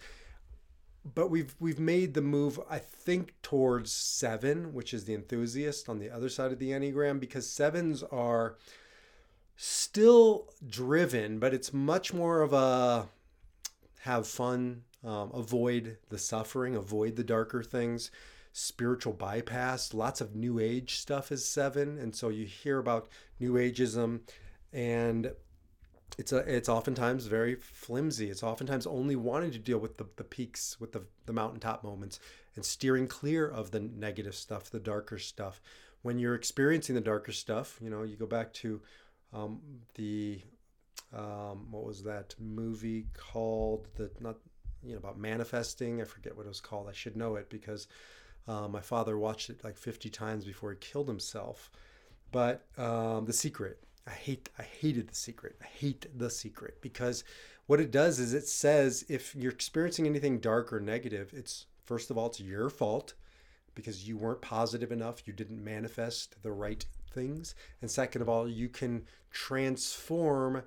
But 1.13 1.29
we've 1.29 1.55
we've 1.59 1.79
made 1.79 2.15
the 2.15 2.21
move, 2.21 2.59
I 2.67 2.79
think, 2.79 3.35
towards 3.43 3.91
seven, 3.91 4.73
which 4.73 4.91
is 4.91 5.05
the 5.05 5.13
enthusiast 5.13 5.87
on 5.87 5.99
the 5.99 6.09
other 6.09 6.29
side 6.29 6.51
of 6.51 6.57
the 6.57 6.71
Enneagram, 6.71 7.19
because 7.19 7.47
sevens 7.47 8.01
are 8.01 8.55
still 9.55 10.49
driven, 10.67 11.37
but 11.37 11.53
it's 11.53 11.71
much 11.71 12.13
more 12.13 12.41
of 12.41 12.53
a 12.53 13.07
have 14.01 14.27
fun, 14.27 14.83
um, 15.03 15.31
avoid 15.33 15.97
the 16.09 16.17
suffering, 16.17 16.75
avoid 16.75 17.15
the 17.15 17.23
darker 17.23 17.63
things, 17.63 18.11
spiritual 18.51 19.13
bypass. 19.13 19.93
Lots 19.93 20.21
of 20.21 20.35
new 20.35 20.59
age 20.59 20.97
stuff 20.97 21.31
is 21.31 21.45
seven, 21.45 21.97
and 21.97 22.15
so 22.15 22.29
you 22.29 22.45
hear 22.45 22.79
about 22.79 23.09
new 23.39 23.53
ageism, 23.53 24.21
and 24.73 25.31
it's 26.17 26.31
a 26.31 26.37
it's 26.37 26.69
oftentimes 26.69 27.25
very 27.25 27.55
flimsy. 27.55 28.29
It's 28.29 28.43
oftentimes 28.43 28.87
only 28.87 29.15
wanting 29.15 29.51
to 29.51 29.59
deal 29.59 29.79
with 29.79 29.97
the, 29.97 30.05
the 30.15 30.23
peaks, 30.23 30.79
with 30.79 30.93
the, 30.93 31.03
the 31.25 31.33
mountaintop 31.33 31.83
moments, 31.83 32.19
and 32.55 32.63
steering 32.63 33.07
clear 33.07 33.47
of 33.47 33.71
the 33.71 33.79
negative 33.79 34.35
stuff, 34.35 34.69
the 34.69 34.79
darker 34.79 35.17
stuff. 35.17 35.61
When 36.01 36.19
you're 36.19 36.35
experiencing 36.35 36.95
the 36.95 37.01
darker 37.01 37.31
stuff, 37.31 37.79
you 37.81 37.89
know, 37.89 38.03
you 38.03 38.15
go 38.15 38.27
back 38.27 38.53
to 38.53 38.81
um, 39.33 39.59
the 39.95 40.41
um, 41.13 41.71
what 41.71 41.85
was 41.85 42.03
that 42.03 42.35
movie 42.39 43.07
called? 43.13 43.87
The 43.95 44.09
not 44.19 44.37
you 44.83 44.93
know 44.93 44.99
about 44.99 45.17
manifesting. 45.17 46.01
I 46.01 46.05
forget 46.05 46.35
what 46.35 46.45
it 46.45 46.49
was 46.49 46.61
called. 46.61 46.87
I 46.87 46.93
should 46.93 47.17
know 47.17 47.35
it 47.35 47.49
because 47.49 47.87
uh, 48.47 48.67
my 48.67 48.81
father 48.81 49.17
watched 49.17 49.49
it 49.49 49.63
like 49.63 49.77
50 49.77 50.09
times 50.09 50.45
before 50.45 50.71
he 50.71 50.77
killed 50.77 51.07
himself. 51.07 51.71
But 52.31 52.65
um, 52.77 53.25
The 53.25 53.33
Secret 53.33 53.79
I 54.07 54.11
hate 54.11 54.49
I 54.59 54.63
hated 54.63 55.09
the 55.09 55.15
secret. 55.15 55.55
I 55.61 55.65
hate 55.65 56.05
the 56.17 56.29
secret 56.29 56.81
because 56.81 57.23
what 57.67 57.79
it 57.79 57.91
does 57.91 58.19
is 58.19 58.33
it 58.33 58.47
says 58.47 59.05
if 59.09 59.35
you're 59.35 59.51
experiencing 59.51 60.05
anything 60.05 60.39
dark 60.39 60.71
or 60.71 60.79
negative, 60.79 61.31
it's 61.33 61.65
first 61.85 62.11
of 62.11 62.17
all 62.17 62.27
it's 62.27 62.39
your 62.39 62.69
fault 62.69 63.13
because 63.73 64.07
you 64.07 64.17
weren't 64.17 64.41
positive 64.41 64.91
enough, 64.91 65.27
you 65.27 65.33
didn't 65.33 65.63
manifest 65.63 66.41
the 66.43 66.51
right 66.51 66.85
things, 67.11 67.55
and 67.81 67.91
second 67.91 68.21
of 68.21 68.29
all, 68.29 68.47
you 68.47 68.69
can 68.69 69.03
transform 69.31 70.63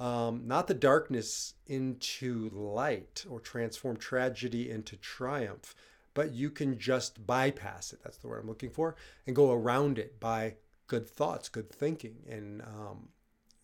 um, 0.00 0.42
not 0.46 0.66
the 0.66 0.74
darkness 0.74 1.54
into 1.66 2.48
light 2.50 3.24
or 3.28 3.40
transform 3.40 3.96
tragedy 3.96 4.70
into 4.70 4.96
triumph, 4.96 5.74
but 6.14 6.32
you 6.32 6.50
can 6.50 6.78
just 6.78 7.26
bypass 7.26 7.92
it. 7.92 7.98
That's 8.02 8.18
the 8.18 8.28
word 8.28 8.40
I'm 8.42 8.48
looking 8.48 8.70
for, 8.70 8.96
and 9.26 9.36
go 9.36 9.52
around 9.52 9.98
it 9.98 10.18
by 10.20 10.54
good 10.88 11.08
thoughts, 11.08 11.48
good 11.48 11.70
thinking, 11.70 12.16
and 12.28 12.62
um, 12.62 13.10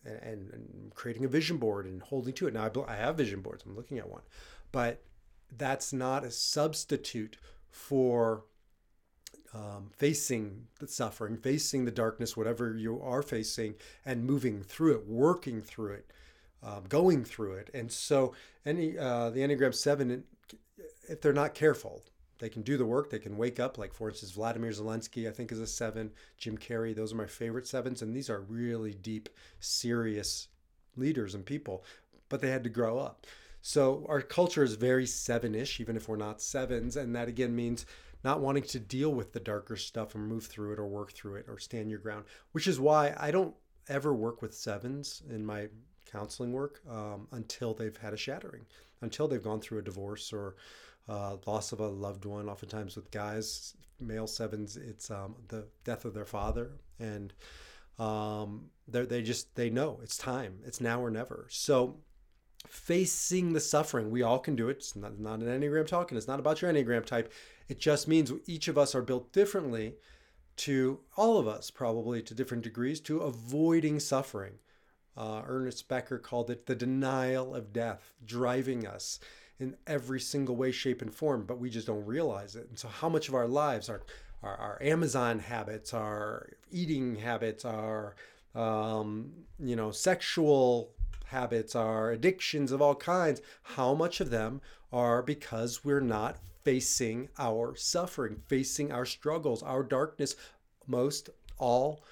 and, 0.05 0.51
and 0.53 0.93
creating 0.95 1.25
a 1.25 1.29
vision 1.29 1.57
board 1.57 1.87
and 1.87 2.03
holding 2.03 2.35
to 2.35 2.47
it. 2.47 2.55
Now 2.55 2.71
I, 2.87 2.93
I 2.93 2.97
have 2.97 3.17
vision 3.17 3.41
boards. 3.41 3.65
I'm 3.67 3.75
looking 3.75 3.99
at 3.99 4.09
one, 4.09 4.23
but 4.71 5.03
that's 5.57 5.93
not 5.93 6.25
a 6.25 6.31
substitute 6.31 7.37
for 7.71 8.45
um, 9.55 9.91
facing 9.97 10.67
the 10.81 10.89
suffering, 10.89 11.37
facing 11.37 11.85
the 11.85 11.91
darkness, 11.91 12.37
whatever 12.37 12.77
you 12.77 13.01
are 13.01 13.23
facing, 13.23 13.75
and 14.05 14.25
moving 14.25 14.63
through 14.63 14.95
it, 14.97 15.07
working 15.07 15.63
through 15.63 15.93
it, 15.93 16.13
um, 16.63 16.85
going 16.89 17.25
through 17.25 17.55
it. 17.55 17.71
And 17.73 17.91
so, 17.91 18.35
any 18.67 18.99
uh, 18.99 19.31
the 19.31 19.41
Enneagram 19.41 19.75
Seven, 19.75 20.25
if 21.09 21.21
they're 21.21 21.33
not 21.33 21.55
careful, 21.55 22.03
they 22.39 22.49
can 22.49 22.63
do 22.63 22.77
the 22.77 22.85
work. 22.85 23.11
They 23.11 23.19
can 23.19 23.37
wake 23.37 23.61
up. 23.61 23.79
Like 23.79 23.95
for 23.95 24.09
instance, 24.09 24.33
Vladimir 24.33 24.71
Zelensky, 24.71 25.29
I 25.29 25.33
think 25.33 25.53
is 25.53 25.61
a 25.61 25.67
seven. 25.67 26.11
Jim 26.37 26.59
Carrey, 26.59 26.95
those 26.95 27.13
are 27.13 27.17
my 27.17 27.27
favorite 27.27 27.67
sevens, 27.67 28.03
and 28.03 28.15
these 28.15 28.31
are 28.31 28.41
really 28.41 28.95
deep, 28.95 29.29
serious 29.61 30.49
leaders 30.97 31.35
and 31.35 31.45
people. 31.47 31.85
But 32.29 32.41
they 32.41 32.51
had 32.51 32.65
to 32.65 32.71
grow 32.71 32.99
up. 32.99 33.27
So 33.63 34.05
our 34.09 34.21
culture 34.21 34.63
is 34.63 34.75
very 34.75 35.07
seven-ish, 35.07 35.81
even 35.81 35.97
if 35.97 36.09
we're 36.09 36.17
not 36.17 36.43
sevens, 36.43 36.97
and 36.97 37.17
that 37.17 37.29
again 37.29 37.57
means 37.57 37.87
not 38.23 38.41
wanting 38.41 38.63
to 38.65 38.79
deal 38.81 39.11
with 39.11 39.33
the 39.33 39.41
darker 39.41 39.77
stuff 39.77 40.15
and 40.15 40.27
move 40.27 40.47
through 40.47 40.73
it 40.73 40.79
or 40.79 40.87
work 40.87 41.13
through 41.13 41.37
it 41.37 41.47
or 41.49 41.59
stand 41.59 41.91
your 41.91 41.99
ground. 41.99 42.25
Which 42.53 42.67
is 42.67 42.81
why 42.81 43.15
I 43.19 43.31
don't 43.31 43.55
ever 43.89 44.15
work 44.15 44.43
with 44.43 44.55
sevens 44.55 45.23
in 45.31 45.45
my 45.45 45.69
counseling 46.11 46.53
work 46.53 46.81
um, 46.91 47.29
until 47.33 47.75
they've 47.75 47.97
had 47.97 48.15
a 48.15 48.19
shattering, 48.19 48.67
until 49.03 49.29
they've 49.29 49.43
gone 49.43 49.61
through 49.61 49.79
a 49.79 49.83
divorce 49.83 50.33
or 50.33 50.57
uh, 51.09 51.37
loss 51.47 51.73
of 51.73 51.81
a 51.81 51.89
loved 51.89 52.25
one. 52.25 52.49
Oftentimes 52.49 52.97
with 52.97 53.11
guys, 53.11 53.75
male 54.01 54.27
sevens, 54.27 54.77
it's 54.77 55.11
um, 55.11 55.37
the 55.49 55.67
death 55.85 56.05
of 56.05 56.15
their 56.15 56.25
father, 56.25 56.73
and 56.99 57.33
um, 57.99 58.71
they 58.89 59.23
just 59.23 59.55
they 59.55 59.71
know 59.71 60.01
it's 60.03 60.17
time. 60.17 60.59
It's 60.65 60.81
now 60.81 61.01
or 61.03 61.11
never. 61.11 61.47
So 61.51 61.97
facing 62.69 63.53
the 63.53 63.61
suffering, 63.61 64.11
we 64.11 64.23
all 64.23 64.39
can 64.39 64.57
do 64.57 64.69
it. 64.69 64.79
It's 64.79 64.97
not, 64.97 65.19
not 65.19 65.41
an 65.41 65.47
enneagram 65.47 65.87
talking. 65.87 66.17
It's 66.17 66.29
not 66.29 66.41
about 66.41 66.63
your 66.63 66.73
enneagram 66.73 67.05
type. 67.05 67.33
It 67.69 67.79
just 67.79 68.09
means 68.09 68.33
each 68.47 68.69
of 68.69 68.79
us 68.79 68.95
are 68.95 69.03
built 69.03 69.33
differently. 69.33 69.95
To 70.59 71.01
all 71.17 71.39
of 71.39 71.49
us, 71.49 71.73
probably 71.73 72.23
to 72.23 72.33
different 72.33 72.63
degrees, 72.63 73.01
to 73.01 73.19
avoiding 73.19 73.99
suffering. 73.99 74.55
Uh, 75.17 75.43
Ernest 75.47 75.89
Becker 75.89 76.19
called 76.19 76.49
it 76.49 76.67
the 76.67 76.77
denial 76.77 77.57
of 77.57 77.73
death, 77.73 78.15
driving 78.25 78.87
us 78.87 79.19
in 79.61 79.77
every 79.87 80.21
single 80.21 80.57
way, 80.57 80.73
shape, 80.73 81.03
and 81.03 81.15
form, 81.15 81.45
but 81.47 81.59
we 81.59 81.71
just 81.71 81.87
don't 81.87 82.05
realize 82.05 82.57
it. 82.57 82.67
And 82.69 82.79
so, 82.79 82.89
how 82.89 83.09
much 83.09 83.29
of 83.29 83.35
our 83.35 83.49
lives, 83.49 83.89
our 83.89 84.03
our, 84.43 84.57
our 84.57 84.79
Amazon 84.83 85.39
habits, 85.39 85.95
our 85.95 86.51
eating 86.71 87.17
habits, 87.17 87.65
our 87.65 88.15
um, 88.55 89.33
you 89.59 89.77
know 89.77 89.91
sexual 89.91 90.91
habits, 91.27 91.75
our 91.75 92.13
addictions 92.13 92.73
of 92.73 92.83
all 92.83 92.95
kinds, 92.95 93.41
how 93.63 93.95
much 93.95 94.21
of 94.21 94.31
them 94.31 94.61
are 94.93 95.23
because 95.23 95.85
we're 95.85 96.01
not 96.01 96.37
facing 96.65 97.29
our 97.39 97.75
suffering, 97.77 98.41
facing 98.47 98.93
our 98.93 99.05
struggles, 99.05 99.63
our 99.63 99.83
darkness, 99.83 100.37
most 100.87 101.31
all. 101.59 102.03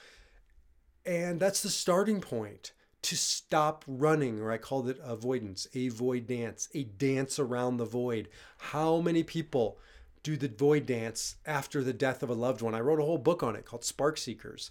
And 1.05 1.41
that's 1.41 1.63
the 1.63 1.71
starting 1.71 2.21
point 2.21 2.73
to 3.03 3.17
stop 3.17 3.85
running, 3.87 4.41
or 4.41 4.53
I 4.53 4.59
called 4.59 4.89
it 4.89 5.01
avoidance, 5.03 5.67
a 5.75 5.89
void 5.89 6.27
dance, 6.27 6.69
a 6.73 6.85
dance 6.85 7.39
around 7.39 7.77
the 7.77 7.85
void. 7.85 8.29
How 8.59 9.01
many 9.01 9.23
people 9.23 9.79
do 10.23 10.37
the 10.37 10.49
void 10.49 10.87
dance 10.87 11.37
after 11.45 11.83
the 11.83 11.93
death 11.93 12.23
of 12.23 12.31
a 12.31 12.35
loved 12.35 12.63
one? 12.63 12.75
I 12.75 12.81
wrote 12.81 13.01
a 13.01 13.05
whole 13.05 13.19
book 13.19 13.43
on 13.43 13.57
it 13.57 13.65
called 13.65 13.85
Spark 13.85 14.19
Seekers. 14.19 14.71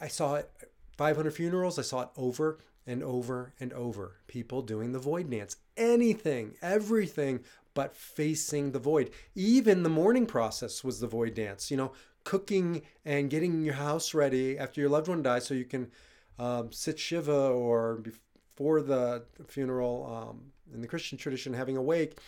I 0.00 0.08
saw 0.08 0.36
it 0.36 0.50
500 0.96 1.30
funerals, 1.32 1.78
I 1.78 1.82
saw 1.82 2.02
it 2.02 2.08
over 2.16 2.58
and 2.86 3.02
over 3.02 3.52
and 3.60 3.72
over. 3.74 4.16
People 4.26 4.62
doing 4.62 4.92
the 4.92 4.98
void 4.98 5.30
dance. 5.30 5.56
Anything, 5.76 6.54
everything 6.62 7.40
but 7.74 7.94
facing 7.94 8.72
the 8.72 8.78
void. 8.78 9.10
Even 9.34 9.82
the 9.82 9.90
mourning 9.90 10.24
process 10.24 10.82
was 10.82 11.00
the 11.00 11.06
void 11.06 11.34
dance. 11.34 11.70
You 11.70 11.76
know, 11.76 11.92
cooking 12.24 12.82
and 13.04 13.28
getting 13.28 13.62
your 13.62 13.74
house 13.74 14.14
ready 14.14 14.58
after 14.58 14.80
your 14.80 14.90
loved 14.90 15.08
one 15.08 15.22
dies 15.22 15.44
so 15.46 15.54
you 15.54 15.64
can 15.64 15.90
um, 16.38 16.72
sit 16.72 16.98
shiva 16.98 17.48
or 17.48 17.96
before 17.96 18.82
the 18.82 19.24
funeral 19.46 20.28
um, 20.30 20.52
in 20.72 20.80
the 20.80 20.88
Christian 20.88 21.18
tradition, 21.18 21.54
having 21.54 21.76
a 21.76 21.82
wake, 21.82 22.18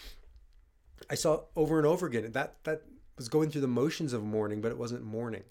I 1.11 1.15
saw 1.15 1.43
over 1.57 1.79
and 1.79 1.87
over 1.87 2.07
again 2.07 2.31
that 2.33 2.63
that 2.65 2.83
was 3.17 3.29
going 3.29 3.51
through 3.51 3.63
the 3.63 3.69
motions 3.69 4.13
of 4.13 4.23
mourning, 4.23 4.61
but 4.61 4.71
it 4.71 4.79
wasn't 4.79 5.05
mourning. 5.05 5.43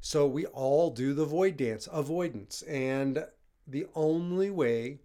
So 0.00 0.26
we 0.26 0.46
all 0.46 0.90
do 0.90 1.12
the 1.12 1.24
void 1.24 1.56
dance, 1.56 1.88
avoidance, 1.92 2.62
and 2.62 3.26
the 3.66 3.86
only 3.94 4.50
way 4.50 5.00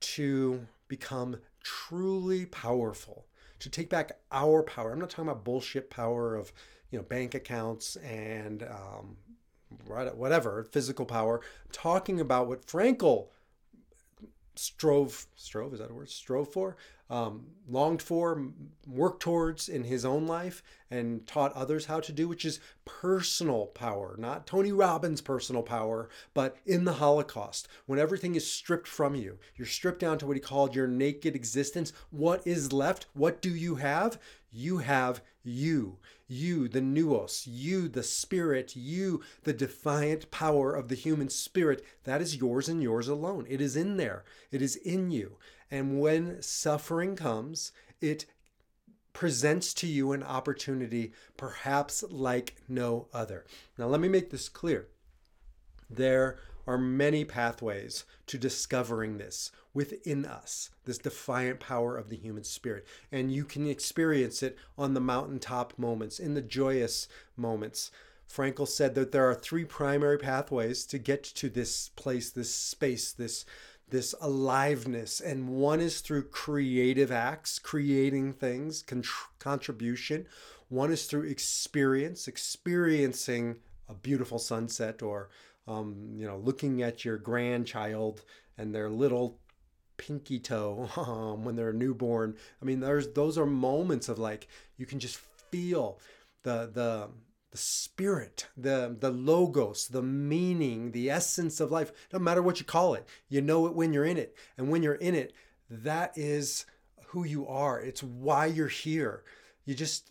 to 0.00 0.66
become 0.88 1.38
truly 1.62 2.46
powerful, 2.46 3.26
to 3.58 3.68
take 3.68 3.90
back 3.90 4.18
our 4.30 4.62
power. 4.62 4.92
I'm 4.92 5.00
not 5.00 5.10
talking 5.10 5.28
about 5.28 5.44
bullshit 5.44 5.90
power 5.90 6.36
of 6.36 6.52
you 6.90 6.98
know 6.98 7.04
bank 7.04 7.34
accounts 7.34 7.96
and 7.96 8.62
um, 8.62 9.16
whatever, 9.86 10.64
physical 10.64 11.06
power, 11.06 11.40
talking 11.72 12.20
about 12.20 12.48
what 12.48 12.66
Frankl 12.66 13.28
strove, 14.54 15.26
strove, 15.36 15.72
is 15.72 15.80
that 15.80 15.90
a 15.90 15.94
word? 15.94 16.10
Strove 16.10 16.52
for? 16.52 16.76
Um, 17.08 17.46
longed 17.68 18.02
for, 18.02 18.50
worked 18.86 19.20
towards 19.20 19.68
in 19.68 19.84
his 19.84 20.04
own 20.04 20.26
life, 20.26 20.62
and 20.90 21.26
taught 21.26 21.52
others 21.52 21.86
how 21.86 22.00
to 22.00 22.12
do, 22.12 22.28
which 22.28 22.44
is 22.44 22.60
personal 22.84 23.66
power, 23.66 24.16
not 24.18 24.46
Tony 24.46 24.72
Robbins' 24.72 25.20
personal 25.20 25.62
power, 25.62 26.08
but 26.34 26.56
in 26.64 26.84
the 26.84 26.94
Holocaust, 26.94 27.68
when 27.86 27.98
everything 27.98 28.34
is 28.34 28.50
stripped 28.50 28.88
from 28.88 29.14
you, 29.14 29.38
you're 29.56 29.66
stripped 29.66 30.00
down 30.00 30.18
to 30.18 30.26
what 30.26 30.36
he 30.36 30.40
called 30.40 30.74
your 30.74 30.86
naked 30.86 31.34
existence. 31.34 31.92
What 32.10 32.46
is 32.46 32.72
left? 32.72 33.06
What 33.14 33.42
do 33.42 33.50
you 33.50 33.76
have? 33.76 34.18
You 34.52 34.78
have 34.78 35.20
you, 35.46 35.98
you, 36.26 36.66
the 36.66 36.80
nous, 36.80 37.46
you, 37.46 37.88
the 37.88 38.02
spirit, 38.02 38.74
you, 38.74 39.22
the 39.44 39.52
defiant 39.52 40.30
power 40.30 40.74
of 40.74 40.88
the 40.88 40.96
human 40.96 41.28
spirit. 41.28 41.84
That 42.04 42.20
is 42.20 42.36
yours 42.36 42.68
and 42.68 42.82
yours 42.82 43.06
alone. 43.06 43.46
It 43.48 43.60
is 43.60 43.76
in 43.76 43.96
there, 43.96 44.24
it 44.50 44.60
is 44.60 44.76
in 44.76 45.10
you. 45.10 45.36
And 45.70 46.00
when 46.00 46.40
suffering 46.42 47.16
comes, 47.16 47.72
it 48.00 48.26
presents 49.12 49.72
to 49.72 49.86
you 49.86 50.12
an 50.12 50.22
opportunity 50.22 51.12
perhaps 51.36 52.04
like 52.10 52.56
no 52.68 53.08
other. 53.12 53.44
Now, 53.78 53.86
let 53.86 54.00
me 54.00 54.08
make 54.08 54.30
this 54.30 54.48
clear. 54.48 54.88
There 55.88 56.38
are 56.66 56.78
many 56.78 57.24
pathways 57.24 58.04
to 58.26 58.38
discovering 58.38 59.18
this 59.18 59.52
within 59.72 60.24
us, 60.24 60.70
this 60.84 60.98
defiant 60.98 61.60
power 61.60 61.96
of 61.96 62.08
the 62.08 62.16
human 62.16 62.44
spirit. 62.44 62.86
And 63.12 63.32
you 63.32 63.44
can 63.44 63.66
experience 63.66 64.42
it 64.42 64.56
on 64.76 64.94
the 64.94 65.00
mountaintop 65.00 65.78
moments, 65.78 66.18
in 66.18 66.34
the 66.34 66.42
joyous 66.42 67.08
moments. 67.36 67.90
Frankl 68.28 68.66
said 68.66 68.94
that 68.96 69.12
there 69.12 69.28
are 69.28 69.34
three 69.34 69.64
primary 69.64 70.18
pathways 70.18 70.84
to 70.86 70.98
get 70.98 71.22
to 71.22 71.48
this 71.48 71.90
place, 71.90 72.30
this 72.30 72.52
space, 72.52 73.12
this 73.12 73.44
this 73.88 74.14
aliveness 74.20 75.20
and 75.20 75.48
one 75.48 75.80
is 75.80 76.00
through 76.00 76.28
creative 76.28 77.12
acts 77.12 77.58
creating 77.58 78.32
things 78.32 78.84
contribution. 79.38 80.26
One 80.68 80.92
is 80.92 81.06
through 81.06 81.28
experience 81.28 82.26
experiencing 82.26 83.56
a 83.88 83.94
beautiful 83.94 84.38
sunset 84.38 85.02
or 85.02 85.28
um, 85.68 86.14
you 86.16 86.26
know 86.26 86.38
looking 86.38 86.82
at 86.82 87.04
your 87.04 87.16
grandchild 87.16 88.24
and 88.58 88.74
their 88.74 88.90
little 88.90 89.38
pinky 89.96 90.38
toe 90.38 90.88
um, 90.96 91.44
when 91.44 91.54
they're 91.54 91.72
newborn. 91.72 92.36
I 92.60 92.64
mean 92.64 92.80
there's 92.80 93.12
those 93.12 93.38
are 93.38 93.46
moments 93.46 94.08
of 94.08 94.18
like 94.18 94.48
you 94.76 94.86
can 94.86 94.98
just 94.98 95.16
feel 95.50 96.00
the 96.42 96.70
the 96.72 97.08
the 97.50 97.58
spirit, 97.58 98.46
the, 98.56 98.96
the 98.98 99.10
logos, 99.10 99.88
the 99.88 100.02
meaning, 100.02 100.92
the 100.92 101.10
essence 101.10 101.60
of 101.60 101.70
life, 101.70 101.92
no 102.12 102.18
matter 102.18 102.42
what 102.42 102.58
you 102.58 102.66
call 102.66 102.94
it, 102.94 103.06
you 103.28 103.40
know 103.40 103.66
it 103.66 103.74
when 103.74 103.92
you're 103.92 104.04
in 104.04 104.16
it. 104.16 104.36
And 104.58 104.68
when 104.68 104.82
you're 104.82 104.94
in 104.94 105.14
it, 105.14 105.32
that 105.70 106.12
is 106.16 106.66
who 107.06 107.24
you 107.24 107.46
are. 107.46 107.80
It's 107.80 108.02
why 108.02 108.46
you're 108.46 108.68
here. 108.68 109.24
You 109.64 109.74
just 109.74 110.10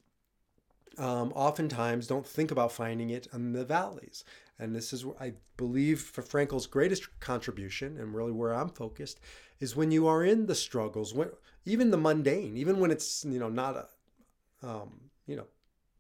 um, 0.97 1.31
oftentimes 1.35 2.07
don't 2.07 2.25
think 2.25 2.51
about 2.51 2.71
finding 2.71 3.09
it 3.09 3.27
in 3.33 3.53
the 3.53 3.65
valleys. 3.65 4.23
And 4.57 4.75
this 4.75 4.93
is, 4.93 5.05
I 5.19 5.33
believe, 5.57 6.01
for 6.01 6.21
Frankl's 6.21 6.67
greatest 6.67 7.19
contribution, 7.19 7.97
and 7.97 8.15
really 8.15 8.31
where 8.31 8.53
I'm 8.53 8.69
focused, 8.69 9.19
is 9.59 9.75
when 9.75 9.91
you 9.91 10.07
are 10.07 10.23
in 10.23 10.45
the 10.45 10.55
struggles, 10.55 11.13
when 11.13 11.29
even 11.65 11.91
the 11.91 11.97
mundane, 11.97 12.55
even 12.55 12.79
when 12.79 12.91
it's 12.91 13.25
you 13.25 13.39
know 13.39 13.49
not 13.49 13.75
a, 13.75 14.67
um, 14.67 15.01
you 15.27 15.35
know, 15.35 15.47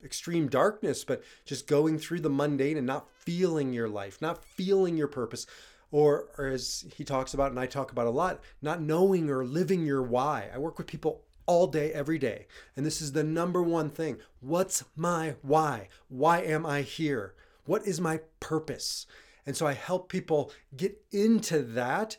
extreme 0.05 0.47
darkness, 0.47 1.03
but 1.03 1.23
just 1.45 1.67
going 1.67 1.97
through 1.97 2.21
the 2.21 2.29
mundane 2.29 2.77
and 2.77 2.87
not 2.87 3.09
feeling 3.09 3.73
your 3.73 3.89
life, 3.89 4.21
not 4.21 4.43
feeling 4.43 4.95
your 4.95 5.07
purpose, 5.07 5.45
or, 5.91 6.27
or 6.37 6.47
as 6.47 6.85
he 6.95 7.03
talks 7.03 7.33
about 7.33 7.51
and 7.51 7.59
I 7.59 7.65
talk 7.65 7.91
about 7.91 8.07
a 8.07 8.11
lot, 8.11 8.41
not 8.61 8.81
knowing 8.81 9.29
or 9.29 9.43
living 9.43 9.85
your 9.85 10.03
why. 10.03 10.49
I 10.53 10.57
work 10.57 10.77
with 10.77 10.87
people 10.87 11.23
all 11.45 11.67
day, 11.67 11.91
every 11.93 12.17
day. 12.17 12.47
And 12.75 12.85
this 12.85 13.01
is 13.01 13.11
the 13.11 13.23
number 13.23 13.61
one 13.61 13.89
thing. 13.89 14.17
What's 14.39 14.83
my 14.95 15.35
why? 15.41 15.89
Why 16.07 16.41
am 16.41 16.65
I 16.65 16.81
here? 16.81 17.33
What 17.65 17.85
is 17.85 18.01
my 18.01 18.19
purpose? 18.39 19.05
And 19.45 19.55
so 19.55 19.67
I 19.67 19.73
help 19.73 20.09
people 20.09 20.51
get 20.75 21.01
into 21.11 21.61
that 21.61 22.17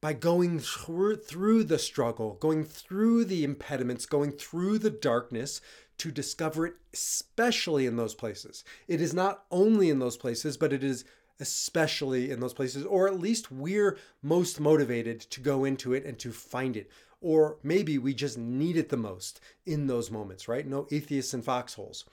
by 0.00 0.12
going 0.12 0.60
through, 0.60 1.16
through 1.16 1.64
the 1.64 1.78
struggle, 1.78 2.34
going 2.34 2.64
through 2.64 3.24
the 3.24 3.42
impediments, 3.42 4.06
going 4.06 4.30
through 4.30 4.78
the 4.78 4.90
darkness 4.90 5.60
to 5.98 6.10
discover 6.10 6.66
it, 6.66 6.74
especially 6.92 7.86
in 7.86 7.96
those 7.96 8.14
places. 8.14 8.64
It 8.86 9.00
is 9.00 9.12
not 9.12 9.44
only 9.50 9.90
in 9.90 9.98
those 9.98 10.16
places, 10.16 10.56
but 10.56 10.72
it 10.72 10.82
is 10.82 11.04
especially 11.40 12.30
in 12.30 12.40
those 12.40 12.54
places, 12.54 12.84
or 12.84 13.06
at 13.06 13.20
least 13.20 13.52
we're 13.52 13.96
most 14.22 14.58
motivated 14.58 15.20
to 15.20 15.40
go 15.40 15.64
into 15.64 15.94
it 15.94 16.04
and 16.04 16.18
to 16.18 16.32
find 16.32 16.76
it. 16.76 16.90
Or 17.20 17.58
maybe 17.62 17.98
we 17.98 18.14
just 18.14 18.38
need 18.38 18.76
it 18.76 18.88
the 18.88 18.96
most 18.96 19.40
in 19.66 19.86
those 19.86 20.10
moments, 20.10 20.48
right? 20.48 20.66
No 20.66 20.86
atheists 20.90 21.34
in 21.34 21.42
foxholes. 21.42 22.04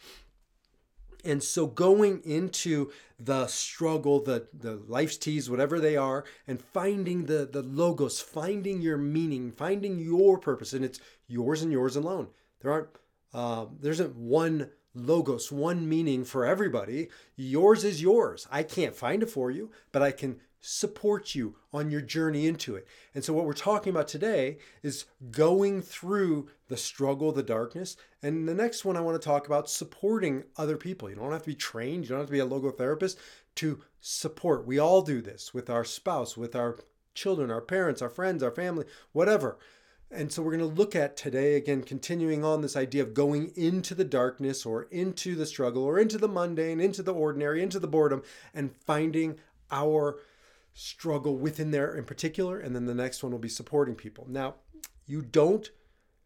And 1.23 1.41
so 1.43 1.65
going 1.65 2.21
into 2.23 2.91
the 3.19 3.47
struggle, 3.47 4.19
the, 4.19 4.47
the 4.53 4.75
life's 4.87 5.17
T's, 5.17 5.49
whatever 5.49 5.79
they 5.79 5.97
are, 5.97 6.23
and 6.47 6.61
finding 6.61 7.25
the, 7.25 7.49
the 7.51 7.63
logos, 7.63 8.19
finding 8.19 8.79
your 8.81 8.97
meaning, 8.97 9.51
finding 9.51 9.97
your 9.97 10.37
purpose, 10.37 10.73
and 10.73 10.85
it's 10.85 10.99
yours 11.27 11.63
and 11.63 11.71
yours 11.71 11.95
alone. 11.95 12.27
There 12.61 12.71
aren't 12.71 12.89
uh, 13.35 13.65
there 13.81 13.91
isn't 13.91 14.15
one 14.15 14.69
logos, 14.93 15.51
one 15.51 15.89
meaning 15.89 16.23
for 16.23 16.45
everybody. 16.45 17.09
Yours 17.35 17.83
is 17.83 18.01
yours. 18.01 18.47
I 18.49 18.63
can't 18.63 18.95
find 18.95 19.21
it 19.21 19.29
for 19.29 19.51
you, 19.51 19.71
but 19.91 20.01
I 20.01 20.11
can 20.11 20.39
support 20.61 21.35
you 21.35 21.57
on 21.73 21.91
your 21.91 21.99
journey 21.99 22.47
into 22.47 22.77
it. 22.77 22.87
And 23.13 23.25
so, 23.25 23.33
what 23.33 23.45
we're 23.45 23.51
talking 23.51 23.91
about 23.91 24.07
today 24.07 24.57
is 24.83 25.03
going 25.31 25.81
through 25.81 26.47
the 26.69 26.77
struggle, 26.77 27.33
the 27.33 27.43
darkness. 27.43 27.97
And 28.23 28.47
the 28.47 28.55
next 28.55 28.85
one 28.85 28.95
I 28.95 29.01
want 29.01 29.21
to 29.21 29.27
talk 29.27 29.47
about 29.47 29.69
supporting 29.69 30.45
other 30.55 30.77
people. 30.77 31.09
You 31.09 31.17
don't 31.17 31.33
have 31.33 31.43
to 31.43 31.47
be 31.47 31.55
trained, 31.55 32.05
you 32.05 32.09
don't 32.11 32.19
have 32.19 32.27
to 32.27 32.31
be 32.31 32.39
a 32.39 32.45
logo 32.45 32.71
therapist 32.71 33.19
to 33.55 33.83
support. 33.99 34.65
We 34.65 34.79
all 34.79 35.01
do 35.01 35.21
this 35.21 35.53
with 35.53 35.69
our 35.69 35.83
spouse, 35.83 36.37
with 36.37 36.55
our 36.55 36.79
children, 37.13 37.51
our 37.51 37.61
parents, 37.61 38.01
our 38.01 38.09
friends, 38.09 38.41
our 38.41 38.51
family, 38.51 38.85
whatever. 39.11 39.57
And 40.15 40.31
so 40.31 40.41
we're 40.41 40.57
going 40.57 40.69
to 40.69 40.75
look 40.77 40.95
at 40.95 41.17
today, 41.17 41.55
again, 41.55 41.83
continuing 41.83 42.43
on 42.45 42.61
this 42.61 42.77
idea 42.77 43.03
of 43.03 43.13
going 43.13 43.51
into 43.55 43.93
the 43.93 44.05
darkness 44.05 44.65
or 44.65 44.83
into 44.83 45.35
the 45.35 45.45
struggle 45.45 45.83
or 45.83 45.99
into 45.99 46.17
the 46.17 46.27
mundane, 46.27 46.79
into 46.79 47.03
the 47.03 47.13
ordinary, 47.13 47.61
into 47.61 47.79
the 47.79 47.87
boredom, 47.87 48.23
and 48.53 48.75
finding 48.75 49.39
our 49.71 50.19
struggle 50.73 51.37
within 51.37 51.71
there 51.71 51.93
in 51.95 52.05
particular. 52.05 52.59
And 52.59 52.75
then 52.75 52.85
the 52.85 52.95
next 52.95 53.23
one 53.23 53.31
will 53.31 53.39
be 53.39 53.49
supporting 53.49 53.95
people. 53.95 54.25
Now, 54.29 54.55
you 55.05 55.21
don't 55.21 55.69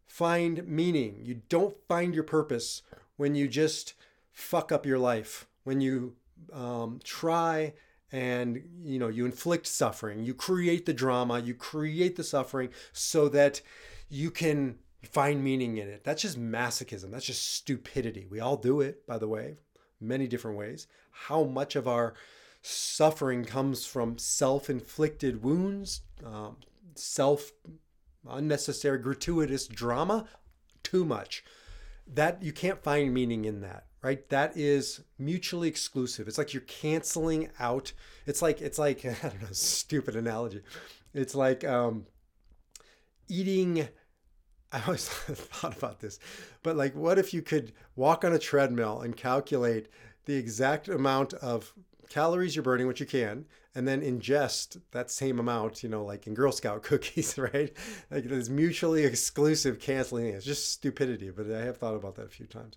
find 0.06 0.67
meaning, 0.67 1.19
you 1.21 1.41
don't 1.49 1.75
find 1.88 2.13
your 2.13 2.23
purpose 2.23 2.82
when 3.17 3.36
you 3.36 3.47
just 3.47 3.93
fuck 4.32 4.71
up 4.71 4.86
your 4.86 4.99
life, 4.99 5.47
when 5.63 5.82
you 5.82 6.15
um, 6.54 6.99
try 7.04 7.73
and 8.12 8.62
you 8.82 9.00
know 9.00 9.08
you 9.08 9.26
inflict 9.26 9.67
suffering. 9.67 10.24
You 10.24 10.34
create 10.34 10.86
the 10.86 10.93
drama. 10.93 11.39
You 11.39 11.54
create 11.54 12.15
the 12.15 12.24
suffering 12.24 12.69
so 12.91 13.30
that 13.30 13.62
you 14.10 14.32
can 14.32 14.80
find 15.04 15.43
meaning 15.43 15.78
in 15.78 15.88
it. 15.88 16.04
That's 16.04 16.22
just 16.22 16.39
masochism. 16.39 17.12
That's 17.12 17.26
just 17.26 17.54
stupidity. 17.54 18.28
We 18.30 18.39
all 18.39 18.58
do 18.58 18.82
it 18.82 19.06
by 19.08 19.17
the 19.17 19.28
way 19.28 19.58
many 20.02 20.28
different 20.28 20.58
ways. 20.58 20.88
How 21.12 21.43
much 21.43 21.76
of 21.76 21.88
our 21.88 22.13
suffering 22.62 23.45
comes 23.45 23.86
from 23.86 24.17
self-inflicted 24.17 25.43
wounds 25.43 26.02
um, 26.26 26.58
self 26.95 27.52
unnecessary 28.28 29.00
gratuitous 29.00 29.67
drama? 29.67 30.28
Too 30.84 31.06
much. 31.06 31.43
That 32.08 32.41
you 32.41 32.52
can't 32.52 32.82
find 32.82 33.13
meaning 33.13 33.45
in 33.45 33.62
that 33.62 33.86
right? 34.01 34.27
That 34.29 34.55
is 34.55 35.01
mutually 35.17 35.67
exclusive. 35.67 36.27
It's 36.27 36.38
like 36.38 36.53
you're 36.53 36.62
canceling 36.62 37.49
out 37.59 37.93
it's 38.29 38.43
like 38.43 38.62
it's 38.62 38.77
like 38.77 39.03
i 39.23 39.27
don't 39.27 39.41
know 39.41 39.47
stupid 39.51 40.15
analogy. 40.15 40.62
It's 41.13 41.35
like 41.35 41.63
um 41.65 42.05
eating 43.27 43.88
i 44.71 44.81
always 44.85 45.09
thought 45.09 45.75
about 45.75 45.99
this 45.99 46.19
but 46.62 46.75
like 46.75 46.95
what 46.95 47.17
if 47.17 47.33
you 47.33 47.41
could 47.41 47.73
walk 47.95 48.23
on 48.23 48.33
a 48.33 48.39
treadmill 48.39 49.01
and 49.01 49.17
calculate 49.17 49.88
the 50.25 50.35
exact 50.35 50.88
amount 50.88 51.33
of 51.35 51.73
calories 52.09 52.55
you're 52.55 52.63
burning 52.63 52.85
which 52.85 52.99
you 52.99 53.05
can 53.05 53.45
and 53.73 53.88
then 53.88 54.01
ingest 54.01 54.79
that 54.91 55.09
same 55.09 55.39
amount 55.39 55.81
you 55.81 55.89
know 55.89 56.05
like 56.05 56.27
in 56.27 56.35
girl 56.35 56.51
scout 56.51 56.83
cookies 56.83 57.35
right? 57.38 57.73
Like 58.12 58.25
this 58.25 58.49
mutually 58.49 59.05
exclusive 59.05 59.79
canceling 59.79 60.27
it's 60.27 60.45
just 60.45 60.71
stupidity 60.71 61.31
but 61.31 61.51
i 61.51 61.62
have 61.62 61.77
thought 61.77 61.95
about 61.95 62.15
that 62.15 62.25
a 62.27 62.29
few 62.29 62.45
times 62.45 62.75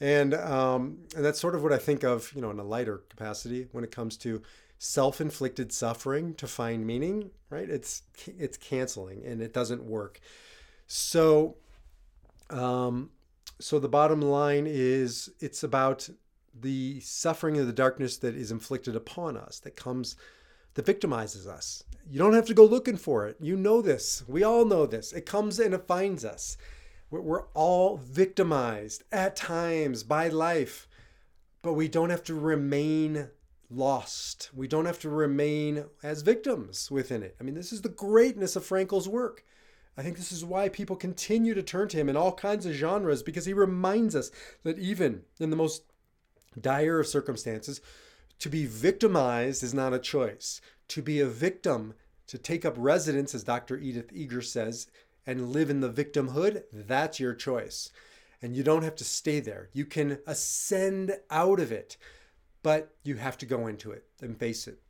and 0.00 0.34
um, 0.34 0.98
and 1.16 1.24
that's 1.24 1.40
sort 1.40 1.54
of 1.54 1.62
what 1.62 1.72
I 1.72 1.78
think 1.78 2.04
of, 2.04 2.32
you 2.34 2.40
know, 2.40 2.50
in 2.50 2.58
a 2.58 2.64
lighter 2.64 2.98
capacity 3.08 3.68
when 3.72 3.84
it 3.84 3.90
comes 3.90 4.16
to 4.18 4.42
self-inflicted 4.78 5.72
suffering 5.72 6.34
to 6.34 6.46
find 6.46 6.86
meaning. 6.86 7.30
Right? 7.50 7.68
It's 7.68 8.02
it's 8.26 8.56
canceling, 8.56 9.24
and 9.24 9.40
it 9.40 9.52
doesn't 9.52 9.82
work. 9.84 10.20
So, 10.86 11.56
um, 12.50 13.10
so 13.58 13.78
the 13.78 13.88
bottom 13.88 14.20
line 14.20 14.66
is 14.66 15.30
it's 15.40 15.62
about 15.62 16.08
the 16.60 17.00
suffering 17.00 17.58
of 17.58 17.66
the 17.66 17.72
darkness 17.72 18.16
that 18.18 18.34
is 18.34 18.50
inflicted 18.50 18.96
upon 18.96 19.36
us, 19.36 19.60
that 19.60 19.76
comes 19.76 20.16
that 20.74 20.86
victimizes 20.86 21.46
us. 21.46 21.82
You 22.08 22.18
don't 22.18 22.34
have 22.34 22.46
to 22.46 22.54
go 22.54 22.64
looking 22.64 22.96
for 22.96 23.26
it. 23.26 23.36
You 23.40 23.56
know 23.56 23.82
this. 23.82 24.22
We 24.28 24.44
all 24.44 24.64
know 24.64 24.86
this. 24.86 25.12
It 25.12 25.26
comes 25.26 25.58
and 25.58 25.74
it 25.74 25.86
finds 25.86 26.24
us. 26.24 26.56
We're 27.10 27.46
all 27.54 27.96
victimized 27.96 29.04
at 29.10 29.34
times 29.34 30.02
by 30.02 30.28
life, 30.28 30.86
but 31.62 31.72
we 31.72 31.88
don't 31.88 32.10
have 32.10 32.22
to 32.24 32.34
remain 32.34 33.28
lost. 33.70 34.50
We 34.54 34.68
don't 34.68 34.84
have 34.84 34.98
to 35.00 35.08
remain 35.08 35.84
as 36.02 36.22
victims 36.22 36.90
within 36.90 37.22
it. 37.22 37.36
I 37.40 37.44
mean, 37.44 37.54
this 37.54 37.72
is 37.72 37.82
the 37.82 37.88
greatness 37.88 38.56
of 38.56 38.64
Frankl's 38.64 39.08
work. 39.08 39.44
I 39.96 40.02
think 40.02 40.16
this 40.16 40.32
is 40.32 40.44
why 40.44 40.68
people 40.68 40.96
continue 40.96 41.54
to 41.54 41.62
turn 41.62 41.88
to 41.88 41.96
him 41.96 42.08
in 42.08 42.16
all 42.16 42.32
kinds 42.32 42.66
of 42.66 42.72
genres 42.72 43.22
because 43.22 43.46
he 43.46 43.52
reminds 43.52 44.14
us 44.14 44.30
that 44.62 44.78
even 44.78 45.22
in 45.40 45.50
the 45.50 45.56
most 45.56 45.82
dire 46.60 47.00
of 47.00 47.06
circumstances, 47.06 47.80
to 48.38 48.48
be 48.48 48.66
victimized 48.66 49.62
is 49.62 49.74
not 49.74 49.92
a 49.92 49.98
choice. 49.98 50.60
To 50.88 51.02
be 51.02 51.20
a 51.20 51.26
victim, 51.26 51.94
to 52.28 52.38
take 52.38 52.64
up 52.64 52.74
residence, 52.76 53.34
as 53.34 53.42
Dr. 53.42 53.76
Edith 53.76 54.12
Eger 54.12 54.42
says, 54.42 54.86
and 55.28 55.52
live 55.52 55.68
in 55.68 55.80
the 55.80 55.92
victimhood, 55.92 56.62
that's 56.72 57.20
your 57.20 57.34
choice. 57.34 57.90
And 58.40 58.56
you 58.56 58.62
don't 58.62 58.82
have 58.82 58.96
to 58.96 59.04
stay 59.04 59.40
there. 59.40 59.68
You 59.74 59.84
can 59.84 60.20
ascend 60.26 61.12
out 61.30 61.60
of 61.60 61.70
it, 61.70 61.98
but 62.62 62.94
you 63.04 63.16
have 63.16 63.36
to 63.38 63.46
go 63.46 63.66
into 63.66 63.90
it 63.90 64.04
and 64.22 64.38
face 64.38 64.66
it. 64.66 64.80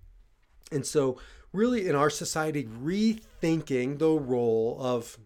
And 0.70 0.86
so, 0.86 1.18
really, 1.52 1.88
in 1.88 1.96
our 1.96 2.08
society, 2.08 2.64
rethinking 2.64 3.98
the 3.98 4.10
role 4.10 4.78
of 4.80 5.18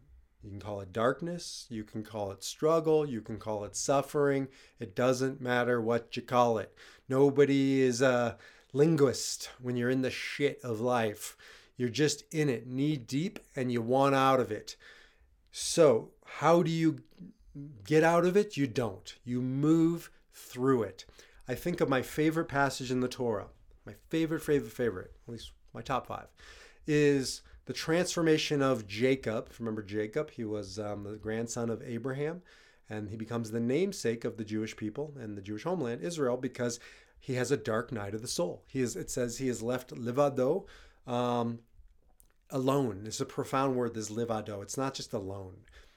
you 0.42 0.48
can 0.48 0.60
call 0.60 0.80
it 0.80 0.94
darkness, 0.94 1.66
you 1.68 1.84
can 1.84 2.02
call 2.02 2.32
it 2.32 2.42
struggle, 2.42 3.06
you 3.06 3.20
can 3.20 3.38
call 3.38 3.64
it 3.64 3.76
suffering. 3.76 4.48
It 4.80 4.96
doesn't 4.96 5.42
matter 5.42 5.78
what 5.78 6.16
you 6.16 6.22
call 6.22 6.56
it. 6.56 6.74
Nobody 7.06 7.82
is 7.82 8.00
a 8.00 8.38
linguist 8.72 9.50
when 9.60 9.76
you're 9.76 9.90
in 9.90 10.02
the 10.02 10.10
shit 10.10 10.58
of 10.64 10.80
life. 10.80 11.36
You're 11.76 11.90
just 11.90 12.24
in 12.32 12.48
it 12.48 12.66
knee 12.66 12.96
deep 12.96 13.38
and 13.54 13.70
you 13.70 13.82
want 13.82 14.14
out 14.14 14.40
of 14.40 14.50
it. 14.50 14.76
So, 15.52 16.12
how 16.24 16.62
do 16.62 16.70
you 16.70 17.02
get 17.84 18.02
out 18.02 18.24
of 18.24 18.36
it? 18.36 18.56
You 18.56 18.66
don't. 18.66 19.14
You 19.22 19.42
move 19.42 20.10
through 20.32 20.84
it. 20.84 21.04
I 21.46 21.54
think 21.54 21.80
of 21.82 21.90
my 21.90 22.00
favorite 22.00 22.46
passage 22.48 22.90
in 22.90 23.00
the 23.00 23.08
Torah, 23.08 23.48
my 23.84 23.94
favorite, 24.08 24.40
favorite, 24.40 24.72
favorite, 24.72 25.12
at 25.26 25.32
least 25.32 25.52
my 25.74 25.82
top 25.82 26.06
five, 26.06 26.28
is 26.86 27.42
the 27.66 27.74
transformation 27.74 28.62
of 28.62 28.86
Jacob. 28.86 29.50
Remember 29.58 29.82
Jacob? 29.82 30.30
He 30.30 30.44
was 30.44 30.78
um, 30.78 31.04
the 31.04 31.16
grandson 31.16 31.68
of 31.68 31.82
Abraham, 31.82 32.40
and 32.88 33.10
he 33.10 33.16
becomes 33.16 33.50
the 33.50 33.60
namesake 33.60 34.24
of 34.24 34.38
the 34.38 34.44
Jewish 34.44 34.74
people 34.74 35.12
and 35.20 35.36
the 35.36 35.42
Jewish 35.42 35.64
homeland, 35.64 36.00
Israel, 36.02 36.38
because 36.38 36.80
he 37.20 37.34
has 37.34 37.50
a 37.50 37.56
dark 37.58 37.92
night 37.92 38.14
of 38.14 38.22
the 38.22 38.28
soul. 38.28 38.64
He 38.66 38.80
is. 38.80 38.96
It 38.96 39.10
says 39.10 39.36
he 39.36 39.48
is 39.48 39.62
left 39.62 39.94
livado, 39.94 40.64
um, 41.06 41.58
alone. 42.52 43.02
It's 43.06 43.20
a 43.20 43.26
profound 43.26 43.76
word. 43.76 43.94
This 43.94 44.10
livado. 44.10 44.62
It's 44.62 44.76
not 44.76 44.94
just 44.94 45.12
alone. 45.12 45.56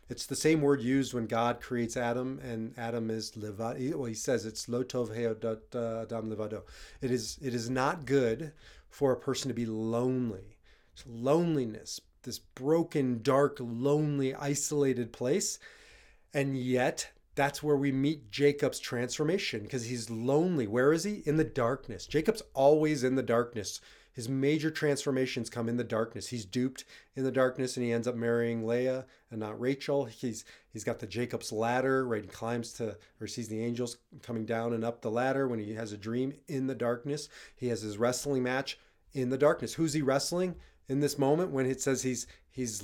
It's 0.10 0.26
the 0.26 0.36
same 0.36 0.62
word 0.62 0.82
used 0.82 1.14
when 1.14 1.26
God 1.26 1.62
creates 1.62 1.98
Adam, 1.98 2.40
and 2.44 2.74
Adam 2.78 3.10
is 3.10 3.32
livado. 3.32 3.96
Well, 3.96 4.06
he 4.06 4.14
says 4.14 4.46
it's 4.46 4.70
lo 4.70 4.84
tov 4.84 5.10
uh, 5.10 6.02
adam 6.04 6.30
livado. 6.30 6.64
It 7.02 7.12
is. 7.12 7.38
It 7.42 7.54
is 7.54 7.70
not 7.70 8.06
good 8.06 8.54
for 8.90 9.12
a 9.12 9.20
person 9.20 9.50
to 9.50 9.54
be 9.54 9.66
lonely 9.66 10.58
It's 10.94 11.04
loneliness, 11.06 12.00
this 12.24 12.40
broken, 12.40 13.22
dark, 13.22 13.58
lonely, 13.60 14.34
isolated 14.34 15.12
place. 15.12 15.60
And 16.34 16.58
yet, 16.58 17.12
that's 17.36 17.62
where 17.62 17.76
we 17.76 17.92
meet 17.92 18.32
Jacob's 18.32 18.80
transformation 18.80 19.64
because 19.64 19.86
he's 19.86 20.10
lonely. 20.10 20.68
Where 20.68 20.94
is 20.94 21.04
he? 21.04 21.24
In 21.26 21.36
the 21.36 21.44
darkness. 21.44 22.08
Jacob's 22.08 22.44
always 22.54 23.04
in 23.04 23.16
the 23.16 23.24
darkness. 23.24 23.82
His 24.16 24.30
major 24.30 24.72
transformations 24.72 25.50
come 25.50 25.70
in 25.70 25.78
the 25.78 25.84
darkness. 25.84 26.28
He's 26.28 26.46
duped 26.46 26.86
in 27.16 27.24
the 27.24 27.32
darkness 27.32 27.78
and 27.78 27.86
he 27.86 27.92
ends 27.92 28.08
up 28.08 28.16
marrying 28.16 28.66
Leah 28.66 29.06
and 29.30 29.40
not 29.40 29.60
Rachel. 29.60 30.06
He's 30.06 30.46
he's 30.72 30.84
got 30.84 31.00
the 31.00 31.08
Jacob's 31.08 31.52
ladder, 31.52 32.08
right? 32.08 32.24
He 32.24 32.28
climbs 32.28 32.74
to 32.74 32.98
or 33.22 33.28
sees 33.28 33.50
the 33.50 33.64
angels 33.64 33.98
coming 34.24 34.46
down 34.46 34.74
and 34.74 34.84
up 34.84 35.02
the 35.02 35.12
ladder 35.12 35.48
when 35.48 35.60
he 35.60 35.76
has 35.76 35.92
a 35.92 35.98
dream 35.98 36.34
in 36.48 36.68
the 36.68 36.76
darkness. 36.76 37.30
He 37.56 37.68
has 37.68 37.82
his 37.82 37.98
wrestling 37.98 38.42
match 38.42 38.80
in 39.14 39.30
the 39.30 39.38
darkness. 39.38 39.74
Who's 39.74 39.94
he 39.94 40.02
wrestling? 40.02 40.56
in 40.88 41.00
this 41.00 41.18
moment 41.18 41.52
when 41.52 41.66
it 41.66 41.82
says 41.82 42.04
he's 42.04 42.28
he's 42.52 42.84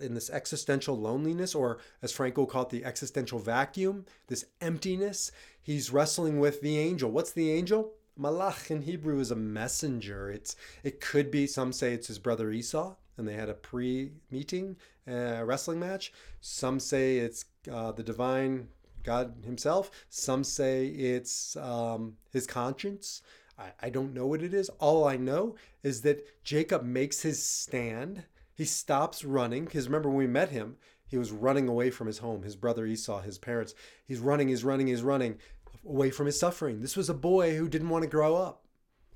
in 0.00 0.14
this 0.14 0.30
existential 0.30 0.98
loneliness, 0.98 1.54
or 1.54 1.78
as 2.02 2.12
Frankl 2.12 2.48
called 2.48 2.72
it, 2.72 2.82
the 2.82 2.84
existential 2.84 3.38
vacuum, 3.38 4.04
this 4.26 4.46
emptiness. 4.60 5.30
He's 5.62 5.92
wrestling 5.92 6.40
with 6.40 6.60
the 6.60 6.76
angel. 6.78 7.10
What's 7.10 7.32
the 7.32 7.52
angel? 7.52 7.92
Malach 8.18 8.70
in 8.70 8.82
Hebrew 8.82 9.18
is 9.20 9.30
a 9.30 9.36
messenger. 9.36 10.30
It's 10.30 10.56
it 10.84 11.00
could 11.00 11.30
be 11.30 11.46
some 11.46 11.72
say 11.72 11.94
it's 11.94 12.08
his 12.08 12.18
brother 12.18 12.50
Esau, 12.50 12.94
and 13.16 13.26
they 13.26 13.34
had 13.34 13.48
a 13.48 13.54
pre-meeting 13.54 14.76
uh, 15.08 15.42
wrestling 15.44 15.80
match. 15.80 16.12
Some 16.40 16.78
say 16.78 17.18
it's 17.18 17.44
uh, 17.70 17.92
the 17.92 18.02
divine 18.02 18.68
God 19.02 19.34
Himself. 19.44 19.90
Some 20.08 20.44
say 20.44 20.86
it's 20.86 21.56
um, 21.56 22.16
his 22.30 22.46
conscience. 22.46 23.22
I, 23.58 23.72
I 23.80 23.90
don't 23.90 24.14
know 24.14 24.26
what 24.26 24.42
it 24.42 24.54
is. 24.54 24.68
All 24.78 25.06
I 25.06 25.16
know 25.16 25.56
is 25.82 26.02
that 26.02 26.26
Jacob 26.44 26.82
makes 26.82 27.22
his 27.22 27.42
stand. 27.42 28.24
He 28.54 28.64
stops 28.64 29.24
running 29.24 29.64
because 29.64 29.86
remember 29.86 30.08
when 30.08 30.18
we 30.18 30.26
met 30.26 30.50
him, 30.50 30.76
he 31.06 31.18
was 31.18 31.30
running 31.30 31.68
away 31.68 31.90
from 31.90 32.06
his 32.06 32.18
home, 32.18 32.42
his 32.42 32.56
brother 32.56 32.86
Esau, 32.86 33.20
his 33.20 33.38
parents. 33.38 33.74
He's 34.06 34.18
running, 34.18 34.48
he's 34.48 34.64
running, 34.64 34.86
he's 34.86 35.02
running 35.02 35.38
away 35.86 36.10
from 36.10 36.26
his 36.26 36.38
suffering. 36.38 36.80
This 36.80 36.96
was 36.96 37.08
a 37.08 37.14
boy 37.14 37.56
who 37.56 37.68
didn't 37.68 37.88
want 37.88 38.02
to 38.02 38.10
grow 38.10 38.36
up. 38.36 38.64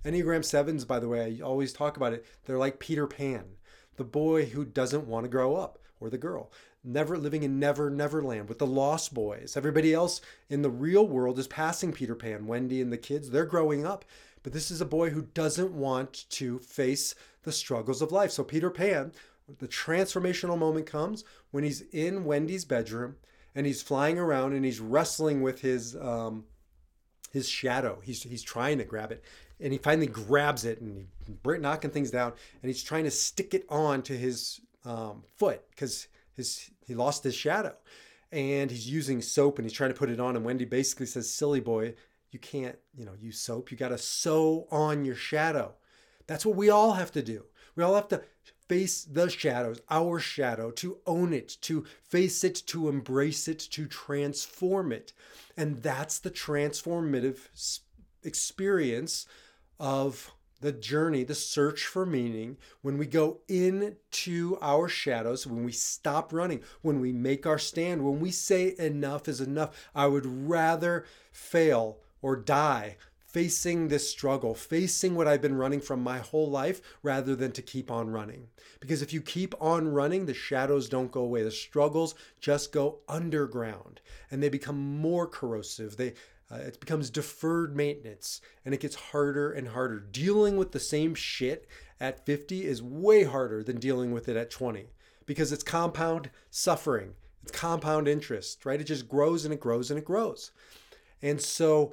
Enneagram 0.05 0.41
7s, 0.41 0.87
by 0.87 1.01
the 1.01 1.09
way, 1.09 1.39
I 1.41 1.45
always 1.45 1.73
talk 1.73 1.97
about 1.97 2.13
it. 2.13 2.25
They're 2.45 2.59
like 2.59 2.79
Peter 2.79 3.07
Pan, 3.07 3.45
the 3.97 4.05
boy 4.05 4.47
who 4.47 4.65
doesn't 4.65 5.07
want 5.07 5.25
to 5.25 5.31
grow 5.31 5.57
up, 5.57 5.81
or 6.01 6.11
the 6.11 6.19
girl. 6.19 6.53
Never 6.85 7.19
living 7.19 7.43
in 7.43 7.59
Never 7.59 7.91
Neverland 7.91 8.49
with 8.49 8.59
the 8.59 8.67
Lost 8.67 9.13
Boys. 9.13 9.57
Everybody 9.57 9.93
else 9.93 10.21
in 10.49 10.63
the 10.63 10.71
real 10.71 11.07
world 11.07 11.39
is 11.41 11.49
passing 11.49 11.93
Peter 11.93 12.15
Pan. 12.15 12.47
Wendy 12.47 12.81
and 12.81 12.93
the 12.93 12.99
kids, 12.99 13.31
they're 13.31 13.45
growing 13.45 13.85
up. 13.85 14.05
But 14.45 14.53
this 14.53 14.71
is 14.71 14.81
a 14.81 14.87
boy 14.87 15.11
who 15.11 15.23
doesn't 15.23 15.73
want 15.73 16.31
to 16.31 16.61
face 16.61 17.17
the 17.43 17.51
struggles 17.51 18.01
of 18.01 18.13
life. 18.13 18.31
So 18.31 18.45
Peter 18.45 18.71
Pan, 18.71 19.11
the 19.59 19.67
transformational 19.67 20.57
moment 20.57 20.87
comes 20.87 21.25
when 21.51 21.65
he's 21.65 21.81
in 21.93 22.25
Wendy's 22.25 22.65
bedroom 22.65 23.17
and 23.57 23.67
he's 23.67 23.83
flying 23.83 24.19
around 24.19 24.53
and 24.53 24.65
he's 24.65 24.79
wrestling 24.79 25.41
with 25.41 25.63
his 25.63 25.97
um, 25.97 26.45
his 27.33 27.49
shadow. 27.49 27.99
He's 28.05 28.23
he's 28.23 28.43
trying 28.43 28.79
to 28.79 28.85
grab 28.85 29.11
it, 29.11 29.25
and 29.59 29.73
he 29.73 29.79
finally 29.79 30.07
grabs 30.07 30.65
it 30.65 30.81
and 30.81 31.09
he's 31.27 31.61
knocking 31.61 31.91
things 31.91 32.13
down, 32.13 32.35
and 32.63 32.69
he's 32.69 32.85
trying 32.85 33.05
to 33.05 33.11
stick 33.11 33.55
it 33.55 33.65
on 33.69 34.03
to 34.03 34.17
his 34.17 34.61
um, 34.85 35.25
foot 35.37 35.69
because 35.71 36.07
his 36.35 36.71
he 36.87 36.95
lost 36.95 37.25
his 37.25 37.35
shadow, 37.35 37.75
and 38.31 38.71
he's 38.71 38.89
using 38.89 39.21
soap 39.23 39.59
and 39.59 39.65
he's 39.65 39.77
trying 39.77 39.91
to 39.91 39.99
put 39.99 40.11
it 40.11 40.21
on, 40.21 40.37
and 40.37 40.45
Wendy 40.45 40.67
basically 40.67 41.07
says, 41.07 41.33
"Silly 41.33 41.61
boy, 41.61 41.95
you 42.31 42.39
can't, 42.39 42.77
you 42.95 43.07
know, 43.07 43.15
use 43.19 43.41
soap. 43.41 43.71
You 43.71 43.79
got 43.79 43.89
to 43.89 43.99
sew 43.99 44.69
on 44.71 45.05
your 45.07 45.15
shadow. 45.15 45.75
That's 46.27 46.45
what 46.45 46.57
we 46.57 46.69
all 46.69 46.93
have 46.93 47.11
to 47.13 47.23
do. 47.23 47.47
We 47.75 47.83
all 47.83 47.95
have 47.95 48.09
to 48.09 48.23
face 48.69 49.05
the 49.05 49.29
shadows, 49.29 49.81
our 49.91 50.19
shadow, 50.19 50.71
to 50.73 50.99
own 51.07 51.33
it, 51.33 51.57
to 51.63 51.85
face 52.03 52.45
it, 52.45 52.55
to 52.67 52.89
embrace 52.89 53.49
it, 53.49 53.59
to 53.59 53.87
transform 53.87 54.93
it. 54.93 55.13
And 55.57 55.83
that's 55.83 56.19
the 56.19 56.31
transformative 56.31 57.81
experience 58.23 59.27
of 59.79 60.33
the 60.61 60.73
journey, 60.73 61.23
the 61.23 61.35
search 61.35 61.85
for 61.85 62.07
meaning, 62.07 62.57
when 62.81 62.97
we 62.97 63.07
go 63.07 63.41
into 63.47 64.57
our 64.63 64.89
shadows, 64.89 65.47
when 65.47 65.65
we 65.65 65.73
stop 65.73 66.33
running, 66.33 66.61
when 66.81 67.01
we 67.01 67.13
make 67.13 67.47
our 67.47 67.59
stand, 67.59 68.03
when 68.03 68.21
we 68.21 68.31
say 68.31 68.75
enough 68.79 69.29
is 69.29 69.41
enough. 69.41 69.89
I 69.95 70.07
would 70.07 70.27
rather 70.27 71.05
fail 71.31 71.99
or 72.23 72.37
die 72.37 72.97
facing 73.37 73.89
this 73.89 74.09
struggle, 74.09 74.55
facing 74.55 75.15
what 75.15 75.29
I've 75.29 75.43
been 75.43 75.59
running 75.59 75.83
from 75.83 76.03
my 76.03 76.21
whole 76.21 76.49
life 76.49 76.81
rather 77.03 77.37
than 77.37 77.53
to 77.53 77.61
keep 77.61 77.91
on 77.91 78.09
running. 78.09 78.47
Because 78.81 79.03
if 79.03 79.13
you 79.13 79.21
keep 79.21 79.55
on 79.61 79.89
running, 79.89 80.25
the 80.25 80.33
shadows 80.33 80.89
don't 80.89 81.13
go 81.13 81.21
away. 81.21 81.43
The 81.43 81.51
struggles 81.51 82.15
just 82.41 82.73
go 82.73 83.01
underground 83.11 84.01
and 84.31 84.43
they 84.43 84.49
become 84.49 84.79
more 85.03 85.27
corrosive. 85.27 85.99
They 85.99 86.15
uh, 86.51 86.61
it 86.69 86.81
becomes 86.81 87.11
deferred 87.11 87.77
maintenance 87.77 88.41
and 88.65 88.73
it 88.73 88.81
gets 88.81 88.95
harder 88.95 89.53
and 89.53 89.69
harder. 89.69 90.01
Dealing 90.01 90.57
with 90.57 90.73
the 90.73 90.81
same 90.81 91.15
shit 91.15 91.69
at 92.01 92.25
50 92.25 92.65
is 92.65 92.83
way 92.83 93.25
harder 93.25 93.63
than 93.63 93.79
dealing 93.79 94.13
with 94.13 94.31
it 94.31 94.39
at 94.39 94.51
20 94.51 94.87
because 95.27 95.53
it's 95.53 95.63
compound 95.63 96.31
suffering. 96.51 97.13
It's 97.43 97.53
compound 97.53 98.09
interest, 98.09 98.65
right? 98.65 98.81
It 98.81 98.85
just 98.85 99.11
grows 99.11 99.45
and 99.45 99.53
it 99.53 99.61
grows 99.61 99.91
and 99.91 99.99
it 99.99 100.07
grows. 100.07 100.53
And 101.21 101.41
so 101.41 101.93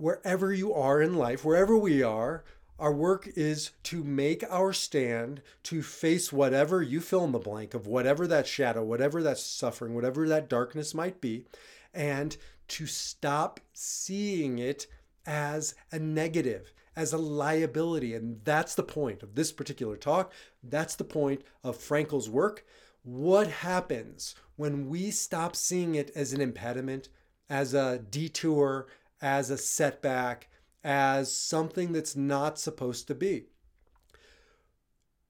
wherever 0.00 0.52
you 0.52 0.72
are 0.72 1.02
in 1.02 1.14
life, 1.14 1.44
wherever 1.44 1.76
we 1.76 2.02
are, 2.02 2.42
our 2.78 2.92
work 2.92 3.28
is 3.36 3.72
to 3.82 4.02
make 4.02 4.42
our 4.48 4.72
stand, 4.72 5.42
to 5.62 5.82
face 5.82 6.32
whatever 6.32 6.82
you 6.82 7.00
fill 7.00 7.24
in 7.24 7.32
the 7.32 7.38
blank 7.38 7.74
of 7.74 7.86
whatever 7.86 8.26
that 8.26 8.46
shadow, 8.46 8.82
whatever 8.82 9.22
that 9.22 9.36
suffering, 9.36 9.94
whatever 9.94 10.26
that 10.26 10.48
darkness 10.48 10.94
might 10.94 11.20
be, 11.20 11.44
and 11.92 12.38
to 12.68 12.86
stop 12.86 13.60
seeing 13.74 14.58
it 14.58 14.86
as 15.26 15.74
a 15.92 15.98
negative, 15.98 16.72
as 16.96 17.12
a 17.12 17.18
liability. 17.18 18.14
And 18.14 18.40
that's 18.44 18.74
the 18.74 18.82
point 18.82 19.22
of 19.22 19.34
this 19.34 19.52
particular 19.52 19.98
talk. 19.98 20.32
That's 20.62 20.96
the 20.96 21.04
point 21.04 21.42
of 21.62 21.76
Frankl's 21.76 22.30
work. 22.30 22.64
What 23.02 23.48
happens 23.48 24.34
when 24.56 24.88
we 24.88 25.10
stop 25.10 25.54
seeing 25.54 25.94
it 25.94 26.10
as 26.14 26.32
an 26.32 26.40
impediment, 26.40 27.10
as 27.50 27.74
a 27.74 27.98
detour, 27.98 28.86
as 29.20 29.50
a 29.50 29.58
setback, 29.58 30.48
as 30.82 31.34
something 31.34 31.92
that's 31.92 32.16
not 32.16 32.58
supposed 32.58 33.06
to 33.08 33.14
be? 33.14 33.46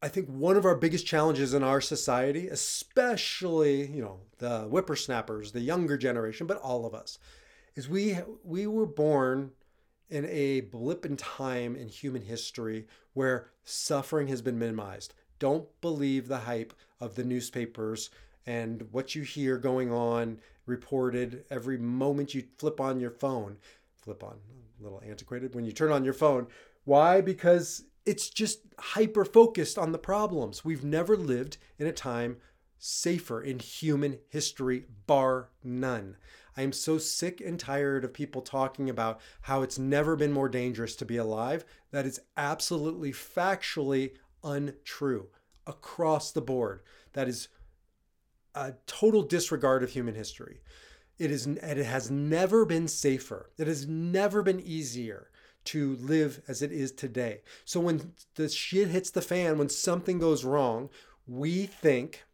I 0.03 0.09
think 0.09 0.29
one 0.29 0.57
of 0.57 0.65
our 0.65 0.77
biggest 0.77 1.07
challenges 1.07 1.53
in 1.53 1.63
our 1.63 1.81
society, 1.81 2.49
especially, 2.49 3.87
you 3.87 4.01
know, 4.01 4.21
the 4.39 4.61
whippersnappers, 4.63 5.53
the 5.53 5.61
younger 5.61 5.99
generation, 5.99 6.47
but 6.47 6.57
all 6.59 6.87
of 6.87 6.95
us, 6.95 7.19
is 7.77 7.89
we 7.89 8.19
we 8.43 8.67
were 8.67 8.87
born 8.87 9.53
in 10.09 10.25
a 10.27 10.63
blip 10.63 11.05
in 11.05 11.17
time 11.17 11.77
in 11.77 11.89
human 11.89 12.23
history 12.23 12.87
where 13.13 13.51
suffering 13.63 14.29
has 14.29 14.43
been 14.43 14.59
minimized. 14.59 15.15
Don't 15.39 15.69
believe 15.81 16.29
the 16.29 16.39
hype 16.39 16.73
of 16.99 17.15
the 17.15 17.25
newspapers 17.25 18.11
and 18.47 18.89
what 18.91 19.15
you 19.15 19.23
hear 19.23 19.59
going 19.59 19.93
on 19.93 20.39
reported 20.67 21.45
every 21.51 21.79
moment 21.79 22.35
you 22.35 22.43
flip 22.59 22.81
on 22.81 23.01
your 23.01 23.11
phone. 23.11 23.59
Flip 24.03 24.23
on, 24.25 24.39
a 24.81 24.83
little 24.83 25.03
antiquated, 25.07 25.55
when 25.55 25.65
you 25.65 25.73
turn 25.73 25.93
on 25.93 26.05
your 26.05 26.15
phone. 26.15 26.47
Why? 26.85 27.21
Because 27.21 27.85
it's 28.07 28.31
just 28.31 28.61
hyper 28.79 29.25
focused 29.25 29.79
on 29.79 29.93
the 29.93 29.99
problems. 29.99 30.65
We've 30.65 30.85
never 30.85 31.17
lived 31.17 31.59
in 31.79 31.87
a 31.87 31.93
time 31.93 32.39
safer 32.79 33.43
in 33.43 33.59
human 33.59 34.19
history, 34.29 34.87
bar 35.07 35.51
none. 35.63 36.17
I 36.57 36.63
am 36.63 36.73
so 36.73 36.99
sick 36.99 37.41
and 37.41 37.61
tired 37.61 38.05
of 38.05 38.13
people 38.13 38.43
talking 38.43 38.89
about 38.89 39.21
how 39.43 39.63
it's 39.63 39.79
never 39.79 40.17
been 40.17 40.33
more 40.33 40.49
dangerous 40.49 40.97
to 40.97 41.05
be 41.05 41.19
alive. 41.19 41.65
That 41.91 42.07
is 42.07 42.21
absolutely 42.37 43.13
factually 43.13 44.13
untrue 44.43 45.29
across 45.67 46.33
the 46.33 46.41
board. 46.41 46.81
That 47.13 47.29
is 47.29 47.49
a 48.55 48.75
total 48.87 49.23
disregard 49.23 49.83
of 49.83 49.91
human 49.91 50.15
history. 50.15 50.61
It 51.21 51.31
is 51.31 51.47
it 51.47 51.77
has 51.77 52.11
never 52.11 52.65
been 52.65 52.89
safer. 52.89 53.51
It 53.59 53.67
has 53.67 53.87
never 53.87 54.43
been 54.43 54.59
easier 54.59 55.31
to 55.67 55.97
live 55.97 56.41
as 56.49 56.63
it 56.63 56.73
is 56.73 56.93
today. 56.93 57.43
So 57.67 57.79
when 57.79 58.15
the 58.37 58.49
shit 58.49 58.89
hits 58.89 59.11
the 59.11 59.21
fan, 59.21 59.59
when 59.59 59.69
something 59.69 60.19
goes 60.19 60.45
wrong, 60.45 60.89
we 61.27 61.67
think 61.67 62.25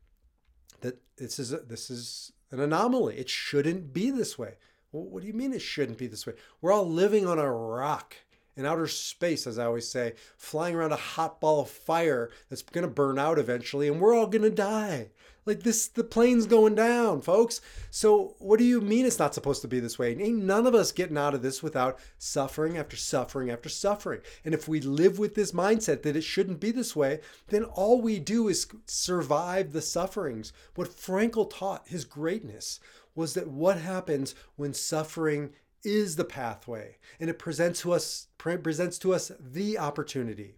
that 0.83 1.01
this 1.17 1.41
is 1.41 1.53
a, 1.53 1.59
this 1.59 1.91
is 1.91 2.33
an 2.53 2.61
anomaly. 2.61 3.17
It 3.19 3.29
shouldn't 3.29 3.93
be 3.93 4.13
this 4.13 4.39
way. 4.39 4.55
Well, 4.93 5.03
what 5.03 5.23
do 5.23 5.27
you 5.27 5.35
mean 5.35 5.53
it 5.53 5.63
shouldn't 5.63 5.99
be 5.99 6.07
this 6.07 6.25
way? 6.25 6.35
We're 6.61 6.73
all 6.73 6.89
living 6.89 7.27
on 7.27 7.41
a 7.41 7.53
rock 7.53 8.15
in 8.55 8.65
outer 8.65 8.87
space, 8.87 9.49
as 9.49 9.59
I 9.59 9.67
always 9.67 9.89
say, 9.89 10.15
flying 10.37 10.77
around 10.77 10.93
a 10.93 10.97
hot 10.97 11.41
ball 11.41 11.63
of 11.63 11.69
fire 11.69 12.31
that's 12.49 12.63
going 12.63 12.87
to 12.87 12.91
burn 12.91 13.19
out 13.19 13.41
eventually, 13.41 13.89
and 13.89 14.01
we're 14.01 14.15
all 14.15 14.29
going 14.29 14.43
to 14.43 14.51
die. 14.51 15.11
Like 15.47 15.63
this, 15.63 15.87
the 15.87 16.03
plane's 16.03 16.47
going 16.47 16.75
down, 16.75 17.23
folks. 17.23 17.61
So, 17.91 18.35
what 18.41 18.59
do 18.59 18.65
you 18.65 18.81
mean 18.81 19.07
it's 19.07 19.21
not 19.21 19.33
supposed 19.33 19.63
to 19.63 19.69
be 19.69 19.79
this 19.79 19.97
way? 19.97 20.11
Ain't 20.11 20.43
none 20.43 20.67
of 20.67 20.75
us 20.75 20.91
getting 20.91 21.17
out 21.17 21.35
of 21.35 21.43
this 21.43 21.63
without 21.63 22.01
suffering 22.19 22.77
after 22.77 22.97
suffering 22.97 23.49
after 23.49 23.69
suffering. 23.69 24.21
And 24.45 24.55
if 24.55 24.67
we 24.67 24.81
live 24.81 25.21
with 25.21 25.37
this 25.37 25.53
mindset 25.53 26.03
that 26.03 26.17
it 26.17 26.25
shouldn't 26.25 26.59
be 26.59 26.73
this 26.73 26.97
way, 26.97 27.21
then 27.49 27.63
all 27.63 28.01
we 28.03 28.19
do 28.19 28.49
is 28.49 28.67
survive 28.87 29.73
the 29.73 29.83
sufferings. 29.83 30.53
What 30.75 30.89
Frankl 30.89 31.49
taught 31.49 31.87
his 31.87 32.05
greatness 32.05 32.81
was 33.15 33.35
that 33.35 33.49
what 33.49 33.79
happens 33.79 34.35
when 34.57 34.75
suffering 34.75 35.51
is 35.85 36.17
the 36.17 36.25
pathway 36.25 36.97
and 37.21 37.31
it 37.31 37.39
presents 37.39 37.81
to 37.83 37.93
us 37.93 38.27
presents 38.39 38.99
to 38.99 39.15
us 39.15 39.31
the 39.39 39.79
opportunity. 39.79 40.57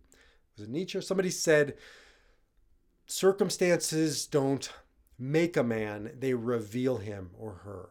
Was 0.57 0.67
it 0.67 0.71
Nietzsche? 0.71 1.01
Somebody 1.03 1.31
said 1.31 1.75
circumstances 3.09 4.27
don't 4.27 4.71
make 5.19 5.57
a 5.57 5.65
man, 5.65 6.13
they 6.17 6.35
reveal 6.35 6.99
him 6.99 7.31
or 7.37 7.55
her. 7.65 7.89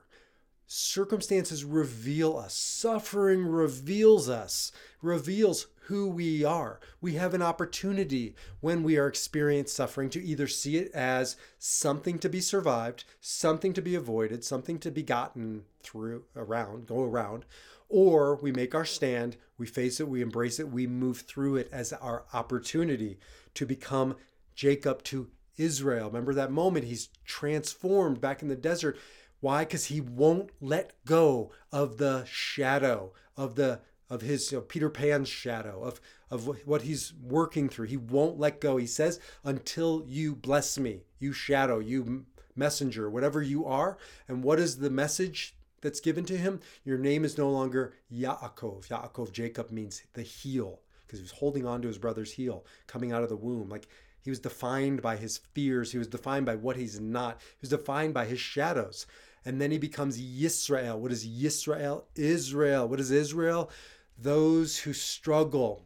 Circumstances 0.69 1.63
reveal 1.63 2.37
us. 2.37 2.53
Suffering 2.53 3.45
reveals 3.45 4.29
us, 4.29 4.71
reveals 5.01 5.67
who 5.85 6.09
we 6.09 6.43
are. 6.43 6.79
We 6.99 7.13
have 7.13 7.33
an 7.33 7.41
opportunity 7.41 8.35
when 8.59 8.83
we 8.83 8.97
are 8.97 9.07
experiencing 9.07 9.73
suffering 9.73 10.09
to 10.11 10.23
either 10.23 10.47
see 10.47 10.77
it 10.77 10.91
as 10.93 11.37
something 11.57 12.19
to 12.19 12.29
be 12.29 12.41
survived, 12.41 13.05
something 13.21 13.73
to 13.73 13.81
be 13.81 13.95
avoided, 13.95 14.43
something 14.43 14.77
to 14.79 14.91
be 14.91 15.03
gotten 15.03 15.63
through, 15.81 16.25
around, 16.35 16.87
go 16.87 17.01
around, 17.03 17.45
or 17.87 18.35
we 18.35 18.51
make 18.51 18.75
our 18.75 18.85
stand, 18.85 19.37
we 19.57 19.65
face 19.65 20.01
it, 20.01 20.09
we 20.09 20.21
embrace 20.21 20.59
it, 20.59 20.69
we 20.69 20.85
move 20.85 21.21
through 21.21 21.55
it 21.55 21.69
as 21.71 21.93
our 21.93 22.25
opportunity 22.33 23.17
to 23.53 23.65
become 23.65 24.17
Jacob 24.57 25.03
to 25.03 25.29
Israel. 25.55 26.07
Remember 26.07 26.33
that 26.33 26.51
moment? 26.51 26.85
He's 26.85 27.09
transformed 27.23 28.19
back 28.19 28.41
in 28.41 28.49
the 28.49 28.55
desert. 28.55 28.97
Why? 29.39 29.63
Because 29.63 29.85
he 29.85 30.01
won't 30.01 30.49
let 30.59 30.93
go 31.05 31.51
of 31.71 31.97
the 31.97 32.25
shadow 32.25 33.13
of 33.37 33.55
the 33.55 33.79
of 34.09 34.21
his 34.21 34.51
you 34.51 34.57
know, 34.57 34.61
Peter 34.63 34.89
Pan's 34.89 35.29
shadow 35.29 35.83
of 35.83 36.01
of 36.29 36.47
what 36.65 36.81
he's 36.81 37.13
working 37.21 37.69
through. 37.69 37.87
He 37.87 37.97
won't 37.97 38.39
let 38.39 38.59
go. 38.59 38.77
He 38.77 38.87
says, 38.87 39.19
"Until 39.43 40.03
you 40.07 40.35
bless 40.35 40.77
me, 40.77 41.03
you 41.19 41.33
shadow, 41.33 41.79
you 41.79 42.25
messenger, 42.55 43.09
whatever 43.09 43.41
you 43.41 43.65
are." 43.65 43.97
And 44.27 44.43
what 44.43 44.59
is 44.59 44.77
the 44.77 44.89
message 44.89 45.55
that's 45.81 45.99
given 45.99 46.25
to 46.25 46.37
him? 46.37 46.61
Your 46.83 46.97
name 46.97 47.23
is 47.23 47.37
no 47.37 47.51
longer 47.51 47.93
Yaakov. 48.11 48.87
Yaakov, 48.87 49.31
Jacob 49.31 49.69
means 49.71 50.01
the 50.13 50.23
heel 50.23 50.81
because 51.05 51.19
he 51.19 51.23
was 51.23 51.31
holding 51.31 51.65
on 51.65 51.81
to 51.81 51.87
his 51.87 51.97
brother's 51.97 52.33
heel 52.33 52.65
coming 52.87 53.11
out 53.11 53.23
of 53.23 53.29
the 53.29 53.37
womb. 53.37 53.69
Like 53.69 53.87
he 54.27 54.29
was 54.29 54.39
defined 54.41 55.01
by 55.01 55.15
his 55.15 55.37
fears. 55.37 55.93
He 55.93 55.97
was 55.97 56.07
defined 56.07 56.45
by 56.45 56.57
what 56.57 56.75
he's 56.75 56.99
not. 56.99 57.39
He 57.39 57.61
was 57.61 57.69
defined 57.69 58.13
by 58.13 58.25
his 58.25 58.41
shadows. 58.41 59.07
And 59.45 59.61
then 59.61 59.71
he 59.71 59.77
becomes 59.77 60.21
Yisrael. 60.21 60.97
What 60.97 61.13
is 61.13 61.25
Yisrael? 61.25 62.03
Israel. 62.13 62.89
What 62.89 62.99
is 62.99 63.09
Israel? 63.09 63.71
Those 64.19 64.79
who 64.79 64.91
struggle 64.91 65.85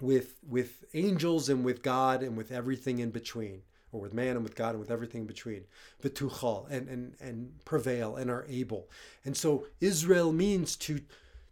with 0.00 0.36
with 0.48 0.86
angels 0.94 1.50
and 1.50 1.66
with 1.66 1.82
God 1.82 2.22
and 2.22 2.34
with 2.34 2.50
everything 2.50 2.98
in 2.98 3.10
between, 3.10 3.60
or 3.92 4.00
with 4.00 4.14
man 4.14 4.36
and 4.36 4.42
with 4.42 4.54
God 4.54 4.70
and 4.70 4.80
with 4.80 4.90
everything 4.90 5.20
in 5.20 5.26
between. 5.26 5.64
V'tuchal 6.02 6.66
and 6.70 6.88
and 6.88 7.14
and 7.20 7.62
prevail 7.66 8.16
and 8.16 8.30
are 8.30 8.46
able. 8.48 8.88
And 9.22 9.36
so 9.36 9.66
Israel 9.82 10.32
means 10.32 10.76
to 10.76 11.02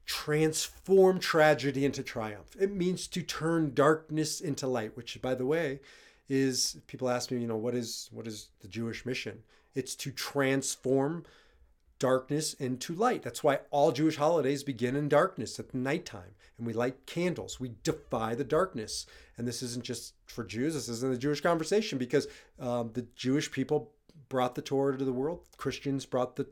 transform 0.07 1.19
tragedy 1.19 1.85
into 1.85 2.03
triumph. 2.03 2.57
It 2.59 2.73
means 2.73 3.07
to 3.09 3.21
turn 3.21 3.75
darkness 3.75 4.41
into 4.41 4.67
light, 4.67 4.97
which 4.97 5.21
by 5.21 5.35
the 5.35 5.45
way 5.45 5.81
is 6.29 6.79
people 6.87 7.09
ask 7.09 7.31
me, 7.31 7.39
you 7.39 7.47
know, 7.47 7.57
what 7.57 7.75
is 7.75 8.09
what 8.13 8.27
is 8.27 8.49
the 8.61 8.69
Jewish 8.69 9.05
mission? 9.05 9.43
It's 9.75 9.95
to 9.97 10.11
transform 10.11 11.25
darkness 11.99 12.55
into 12.55 12.95
light. 12.95 13.23
That's 13.23 13.45
why 13.45 13.61
all 13.71 13.93
Jewish 13.93 14.17
holidays 14.17 14.63
begin 14.63 14.97
in 14.97 15.09
darkness 15.09 15.59
at 15.59 15.75
nighttime, 15.75 16.35
and 16.59 16.67
we 16.67 16.73
light 16.73 17.07
candles. 17.07 17.61
We 17.61 17.73
defy 17.83 18.35
the 18.35 18.45
darkness, 18.45 19.07
and 19.37 19.47
this 19.47 19.63
isn't 19.63 19.85
just 19.85 20.15
for 20.27 20.45
Jews. 20.45 20.75
This 20.75 20.89
isn't 20.89 21.13
the 21.13 21.19
Jewish 21.19 21.41
conversation 21.41 21.99
because 21.99 22.27
um, 22.59 22.91
the 22.95 23.07
Jewish 23.15 23.51
people 23.51 23.93
brought 24.29 24.55
the 24.55 24.63
Torah 24.63 24.97
to 24.97 25.05
the 25.05 25.13
world. 25.13 25.41
Christians 25.57 26.07
brought 26.07 26.37
the 26.37 26.47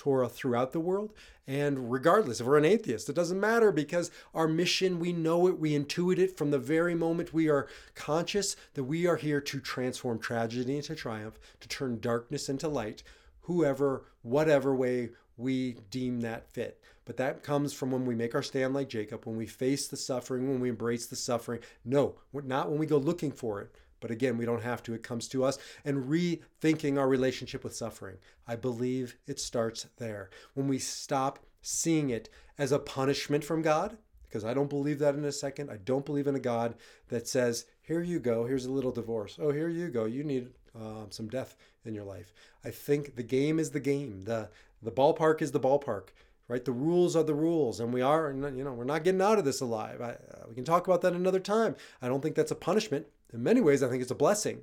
Torah 0.00 0.30
throughout 0.30 0.72
the 0.72 0.80
world. 0.80 1.12
And 1.46 1.92
regardless 1.92 2.40
if 2.40 2.46
we're 2.46 2.56
an 2.56 2.64
atheist, 2.64 3.10
it 3.10 3.14
doesn't 3.14 3.38
matter 3.38 3.70
because 3.70 4.10
our 4.34 4.48
mission, 4.48 4.98
we 4.98 5.12
know 5.12 5.46
it, 5.46 5.58
we 5.58 5.78
intuit 5.78 6.16
it 6.16 6.38
from 6.38 6.50
the 6.50 6.58
very 6.58 6.94
moment 6.94 7.34
we 7.34 7.50
are 7.50 7.68
conscious 7.94 8.56
that 8.72 8.84
we 8.84 9.06
are 9.06 9.16
here 9.16 9.42
to 9.42 9.60
transform 9.60 10.18
tragedy 10.18 10.76
into 10.76 10.94
triumph, 10.94 11.38
to 11.60 11.68
turn 11.68 12.00
darkness 12.00 12.48
into 12.48 12.66
light, 12.66 13.02
whoever, 13.42 14.06
whatever 14.22 14.74
way 14.74 15.10
we 15.36 15.76
deem 15.90 16.22
that 16.22 16.50
fit. 16.50 16.80
But 17.04 17.18
that 17.18 17.42
comes 17.42 17.74
from 17.74 17.90
when 17.90 18.06
we 18.06 18.14
make 18.14 18.34
our 18.34 18.42
stand 18.42 18.72
like 18.72 18.88
Jacob, 18.88 19.26
when 19.26 19.36
we 19.36 19.46
face 19.46 19.86
the 19.86 19.98
suffering, 19.98 20.48
when 20.48 20.60
we 20.60 20.70
embrace 20.70 21.04
the 21.06 21.16
suffering. 21.16 21.60
No, 21.84 22.14
not 22.32 22.70
when 22.70 22.78
we 22.78 22.86
go 22.86 22.96
looking 22.96 23.32
for 23.32 23.60
it, 23.60 23.74
but 24.00 24.10
again, 24.10 24.36
we 24.36 24.44
don't 24.44 24.62
have 24.62 24.82
to. 24.84 24.94
It 24.94 25.02
comes 25.02 25.28
to 25.28 25.44
us 25.44 25.58
and 25.84 26.04
rethinking 26.04 26.98
our 26.98 27.08
relationship 27.08 27.62
with 27.62 27.76
suffering. 27.76 28.16
I 28.46 28.56
believe 28.56 29.16
it 29.26 29.38
starts 29.38 29.86
there. 29.98 30.30
When 30.54 30.68
we 30.68 30.78
stop 30.78 31.38
seeing 31.62 32.10
it 32.10 32.28
as 32.58 32.72
a 32.72 32.78
punishment 32.78 33.44
from 33.44 33.62
God, 33.62 33.96
because 34.28 34.44
I 34.44 34.54
don't 34.54 34.70
believe 34.70 35.00
that 35.00 35.16
in 35.16 35.24
a 35.24 35.32
second. 35.32 35.70
I 35.70 35.76
don't 35.76 36.06
believe 36.06 36.28
in 36.28 36.36
a 36.36 36.40
God 36.40 36.76
that 37.08 37.26
says, 37.26 37.66
here 37.82 38.00
you 38.00 38.20
go, 38.20 38.46
here's 38.46 38.66
a 38.66 38.72
little 38.72 38.92
divorce. 38.92 39.38
Oh, 39.40 39.50
here 39.50 39.68
you 39.68 39.88
go, 39.88 40.04
you 40.04 40.22
need 40.22 40.50
um, 40.74 41.08
some 41.10 41.28
death 41.28 41.56
in 41.84 41.94
your 41.94 42.04
life. 42.04 42.32
I 42.64 42.70
think 42.70 43.16
the 43.16 43.24
game 43.24 43.58
is 43.58 43.70
the 43.70 43.80
game. 43.80 44.22
The, 44.22 44.48
the 44.82 44.92
ballpark 44.92 45.42
is 45.42 45.50
the 45.50 45.60
ballpark 45.60 46.10
right? 46.50 46.64
The 46.64 46.72
rules 46.72 47.14
are 47.14 47.22
the 47.22 47.32
rules, 47.32 47.78
and 47.78 47.94
we 47.94 48.02
are, 48.02 48.32
you 48.32 48.64
know, 48.64 48.72
we're 48.72 48.82
not 48.82 49.04
getting 49.04 49.22
out 49.22 49.38
of 49.38 49.44
this 49.44 49.60
alive. 49.60 50.00
I, 50.00 50.10
uh, 50.10 50.46
we 50.48 50.56
can 50.56 50.64
talk 50.64 50.84
about 50.84 51.00
that 51.02 51.12
another 51.12 51.38
time. 51.38 51.76
I 52.02 52.08
don't 52.08 52.20
think 52.20 52.34
that's 52.34 52.50
a 52.50 52.56
punishment. 52.56 53.06
In 53.32 53.42
many 53.42 53.60
ways, 53.60 53.82
I 53.82 53.88
think 53.88 54.02
it's 54.02 54.10
a 54.10 54.16
blessing. 54.16 54.62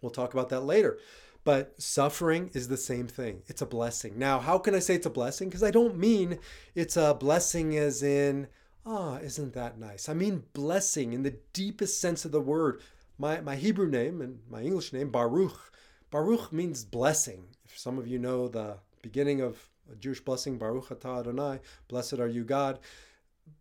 We'll 0.00 0.10
talk 0.10 0.32
about 0.32 0.48
that 0.50 0.60
later. 0.60 0.98
But 1.44 1.80
suffering 1.80 2.50
is 2.54 2.68
the 2.68 2.76
same 2.76 3.06
thing. 3.06 3.42
It's 3.46 3.62
a 3.62 3.66
blessing. 3.66 4.18
Now, 4.18 4.38
how 4.38 4.58
can 4.58 4.74
I 4.74 4.78
say 4.78 4.94
it's 4.94 5.06
a 5.06 5.10
blessing? 5.10 5.48
Because 5.48 5.62
I 5.62 5.70
don't 5.70 5.98
mean 5.98 6.38
it's 6.74 6.96
a 6.96 7.14
blessing 7.14 7.76
as 7.76 8.02
in, 8.02 8.48
ah, 8.86 9.18
oh, 9.20 9.24
isn't 9.24 9.52
that 9.52 9.78
nice? 9.78 10.08
I 10.08 10.14
mean 10.14 10.44
blessing 10.54 11.12
in 11.12 11.22
the 11.22 11.36
deepest 11.52 12.00
sense 12.00 12.24
of 12.24 12.32
the 12.32 12.40
word. 12.40 12.80
My, 13.18 13.40
my 13.42 13.56
Hebrew 13.56 13.88
name 13.88 14.22
and 14.22 14.40
my 14.50 14.62
English 14.62 14.92
name, 14.92 15.10
Baruch, 15.10 15.72
Baruch 16.10 16.52
means 16.52 16.84
blessing. 16.84 17.44
If 17.66 17.78
some 17.78 17.98
of 17.98 18.06
you 18.06 18.18
know 18.18 18.48
the 18.48 18.78
beginning 19.02 19.42
of 19.42 19.68
a 19.92 19.96
Jewish 19.96 20.20
blessing, 20.20 20.56
Baruch 20.56 20.88
atah 20.88 21.20
Adonai, 21.20 21.60
blessed 21.88 22.14
are 22.14 22.28
you 22.28 22.44
God. 22.44 22.78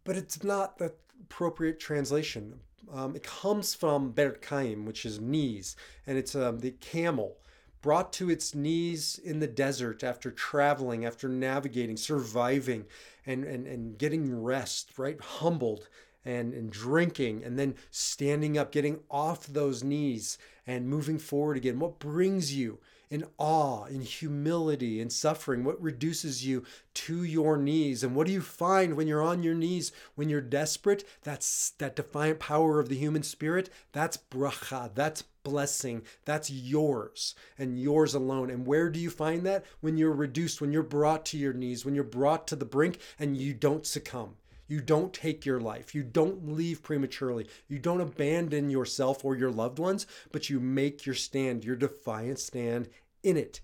But 0.05 0.15
it's 0.15 0.41
not 0.41 0.77
the 0.77 0.93
appropriate 1.21 1.79
translation. 1.79 2.59
Um, 2.91 3.15
it 3.15 3.23
comes 3.23 3.73
from 3.73 4.13
Berkaim, 4.13 4.85
which 4.85 5.05
is 5.05 5.19
knees, 5.19 5.75
and 6.05 6.17
it's 6.17 6.35
um, 6.35 6.59
the 6.59 6.71
camel 6.71 7.37
brought 7.81 8.13
to 8.13 8.29
its 8.29 8.55
knees 8.55 9.19
in 9.23 9.39
the 9.39 9.47
desert 9.47 10.03
after 10.03 10.31
traveling, 10.31 11.05
after 11.05 11.27
navigating, 11.27 11.97
surviving, 11.97 12.85
and, 13.25 13.43
and, 13.43 13.67
and 13.67 13.97
getting 13.97 14.41
rest, 14.41 14.91
right? 14.97 15.19
Humbled 15.19 15.89
and, 16.25 16.53
and 16.53 16.71
drinking, 16.71 17.43
and 17.43 17.59
then 17.59 17.75
standing 17.91 18.57
up, 18.57 18.71
getting 18.71 18.99
off 19.11 19.45
those 19.47 19.83
knees 19.83 20.37
and 20.65 20.87
moving 20.87 21.19
forward 21.19 21.57
again. 21.57 21.79
What 21.79 21.99
brings 21.99 22.55
you 22.55 22.79
in 23.09 23.25
awe, 23.37 23.85
in 23.85 24.01
humility, 24.01 24.99
in 24.99 25.09
suffering? 25.09 25.63
What 25.63 25.81
reduces 25.81 26.45
you 26.45 26.63
to 26.95 27.23
your 27.23 27.57
knees? 27.57 28.03
And 28.03 28.15
what 28.15 28.27
do 28.27 28.33
you 28.33 28.41
find 28.41 28.95
when 28.95 29.07
you're 29.07 29.21
on 29.21 29.43
your 29.43 29.55
knees, 29.55 29.91
when 30.15 30.29
you're 30.29 30.41
desperate? 30.41 31.03
That's 31.23 31.71
that 31.77 31.95
defiant 31.95 32.39
power 32.39 32.79
of 32.79 32.89
the 32.89 32.97
human 32.97 33.23
spirit. 33.23 33.69
That's 33.91 34.17
bracha. 34.17 34.91
That's 34.93 35.23
blessing. 35.43 36.03
That's 36.25 36.49
yours 36.49 37.35
and 37.57 37.79
yours 37.79 38.13
alone. 38.13 38.49
And 38.49 38.65
where 38.65 38.89
do 38.89 38.99
you 38.99 39.09
find 39.09 39.45
that? 39.45 39.65
When 39.81 39.97
you're 39.97 40.13
reduced, 40.13 40.61
when 40.61 40.71
you're 40.71 40.83
brought 40.83 41.25
to 41.27 41.37
your 41.37 41.53
knees, 41.53 41.85
when 41.85 41.95
you're 41.95 42.03
brought 42.03 42.47
to 42.47 42.55
the 42.55 42.65
brink 42.65 42.99
and 43.19 43.37
you 43.37 43.53
don't 43.53 43.85
succumb. 43.85 44.35
You 44.73 44.81
don't 44.81 45.13
take 45.13 45.45
your 45.45 45.59
life. 45.59 45.93
You 45.93 46.01
don't 46.01 46.51
leave 46.51 46.81
prematurely. 46.81 47.47
You 47.67 47.77
don't 47.77 48.01
abandon 48.01 48.71
yourself 48.71 49.23
or 49.23 49.35
your 49.35 49.51
loved 49.51 49.77
ones, 49.77 50.07
but 50.31 50.49
you 50.49 50.59
make 50.59 51.05
your 51.05 51.13
stand, 51.13 51.63
your 51.63 51.75
defiant 51.75 52.39
stand 52.39 52.89
in 53.21 53.37
it. 53.37 53.61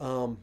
Um, 0.00 0.38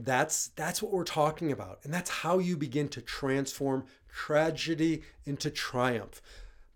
that's 0.00 0.50
that's 0.54 0.80
what 0.80 0.92
we're 0.92 1.02
talking 1.02 1.50
about, 1.50 1.80
and 1.82 1.92
that's 1.92 2.10
how 2.10 2.38
you 2.38 2.56
begin 2.56 2.88
to 2.90 3.02
transform 3.02 3.86
tragedy 4.08 5.02
into 5.24 5.50
triumph 5.50 6.22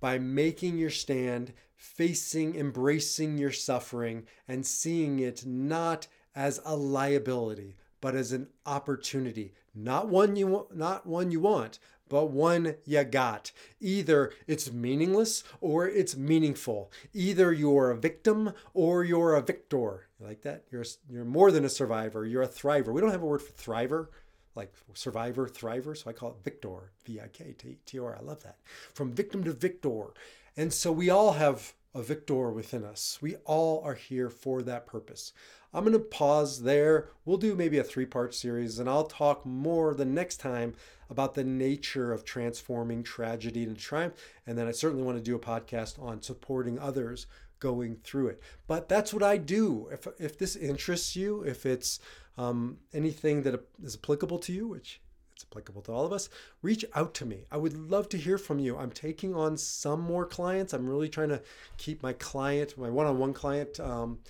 by 0.01 0.19
making 0.19 0.79
your 0.79 0.91
stand, 0.91 1.53
facing, 1.77 2.57
embracing 2.57 3.39
your 3.39 3.53
suffering, 3.53 4.27
and 4.49 4.67
seeing 4.67 5.21
it 5.21 5.47
not 5.47 6.09
as 6.35 6.61
a 6.65 6.75
liability, 6.75 7.77
but 8.01 8.17
as 8.17 8.33
an 8.33 8.49
opportunity. 8.67 9.53
Not 9.77 10.09
one 10.09 10.35
you 10.35 10.67
not 10.75 11.07
one 11.07 11.31
you 11.31 11.41
want, 11.41 11.79
but 12.09 12.31
one 12.31 12.77
you 12.85 13.05
got. 13.05 13.53
Either 13.81 14.33
it's 14.47 14.73
meaningless 14.73 15.45
or 15.61 15.88
it's 15.88 16.16
meaningful. 16.16 16.90
Either 17.12 17.53
you're 17.53 17.90
a 17.90 17.97
victim 17.97 18.53
or 18.75 19.05
you're 19.05 19.35
a 19.35 19.42
victor. 19.42 20.09
You 20.21 20.27
like 20.27 20.42
that? 20.42 20.64
You're 20.71 20.85
you're 21.11 21.25
more 21.25 21.51
than 21.51 21.64
a 21.64 21.69
survivor. 21.69 22.25
You're 22.25 22.42
a 22.42 22.49
thriver. 22.49 22.92
We 22.92 23.01
don't 23.01 23.11
have 23.11 23.23
a 23.23 23.27
word 23.27 23.42
for 23.42 23.53
thriver, 23.53 24.09
like 24.55 24.73
survivor, 24.95 25.49
thriver. 25.49 25.97
So 25.97 26.11
I 26.11 26.12
call 26.12 26.31
it 26.31 26.45
victor. 26.45 26.92
V 27.05 27.21
I 27.21 27.29
K 27.29 27.55
T 27.85 27.99
O 27.99 28.05
R. 28.05 28.16
I 28.19 28.23
love 28.23 28.42
that. 28.42 28.59
From 28.95 29.12
victim 29.12 29.45
to 29.45 29.53
victor. 29.53 30.14
And 30.57 30.73
so 30.73 30.90
we 30.90 31.11
all 31.11 31.33
have 31.33 31.75
a 31.95 32.03
victor 32.03 32.51
within 32.51 32.85
us. 32.85 33.19
We 33.21 33.37
all 33.45 33.83
are 33.83 33.95
here 33.95 34.29
for 34.29 34.62
that 34.62 34.87
purpose. 34.87 35.33
I'm 35.77 35.85
going 35.85 35.93
to 35.93 35.99
pause 35.99 36.62
there. 36.62 37.11
We'll 37.27 37.37
do 37.37 37.55
maybe 37.55 37.77
a 37.77 37.85
three 37.85 38.07
part 38.07 38.35
series, 38.35 38.79
and 38.79 38.89
I'll 38.89 39.05
talk 39.05 39.45
more 39.45 39.93
the 39.93 40.07
next 40.07 40.39
time 40.39 40.73
about 41.11 41.35
the 41.35 41.45
nature 41.45 42.15
of 42.15 42.25
transforming 42.25 43.03
tragedy 43.03 43.62
into 43.62 43.79
triumph. 43.79 44.15
And 44.47 44.57
then 44.57 44.67
I 44.67 44.71
certainly 44.71 45.05
want 45.05 45.19
to 45.19 45.23
do 45.23 45.37
a 45.37 45.39
podcast 45.39 46.03
on 46.03 46.23
supporting 46.23 46.79
others 46.79 47.27
going 47.61 47.97
through 47.97 48.29
it. 48.29 48.43
But 48.67 48.89
that's 48.89 49.12
what 49.12 49.23
I 49.23 49.37
do. 49.37 49.89
If, 49.93 50.09
if 50.19 50.39
this 50.39 50.57
interests 50.57 51.15
you, 51.15 51.43
if 51.43 51.67
it's 51.67 52.01
um, 52.39 52.79
anything 52.95 53.43
that 53.43 53.62
is 53.83 53.97
applicable 53.97 54.39
to 54.41 54.55
you, 54.55 54.69
which 54.69 55.03
it's 55.35 55.45
applicable 55.45 55.83
to 55.83 55.93
all 55.93 56.07
of 56.07 56.12
us, 56.12 56.31
reach 56.62 56.87
out 56.95 57.12
to 57.15 57.27
me. 57.27 57.45
I 57.51 57.59
would 57.59 57.77
love 57.77 58.09
to 58.09 58.17
hear 58.17 58.39
from 58.39 58.59
you. 58.61 58.79
I'm 58.79 58.91
taking 58.91 59.35
on 59.35 59.59
some 59.59 60.01
more 60.01 60.25
clients. 60.25 60.73
I'm 60.73 60.89
really 60.89 61.11
trying 61.11 61.29
to 61.29 61.43
keep 61.77 62.03
my 62.03 62.15
client, 62.15 62.79
my 62.79 62.89
one 62.89 63.05
on 63.05 63.19
one 63.19 63.35
client, 63.35 63.79
um, 63.79 64.21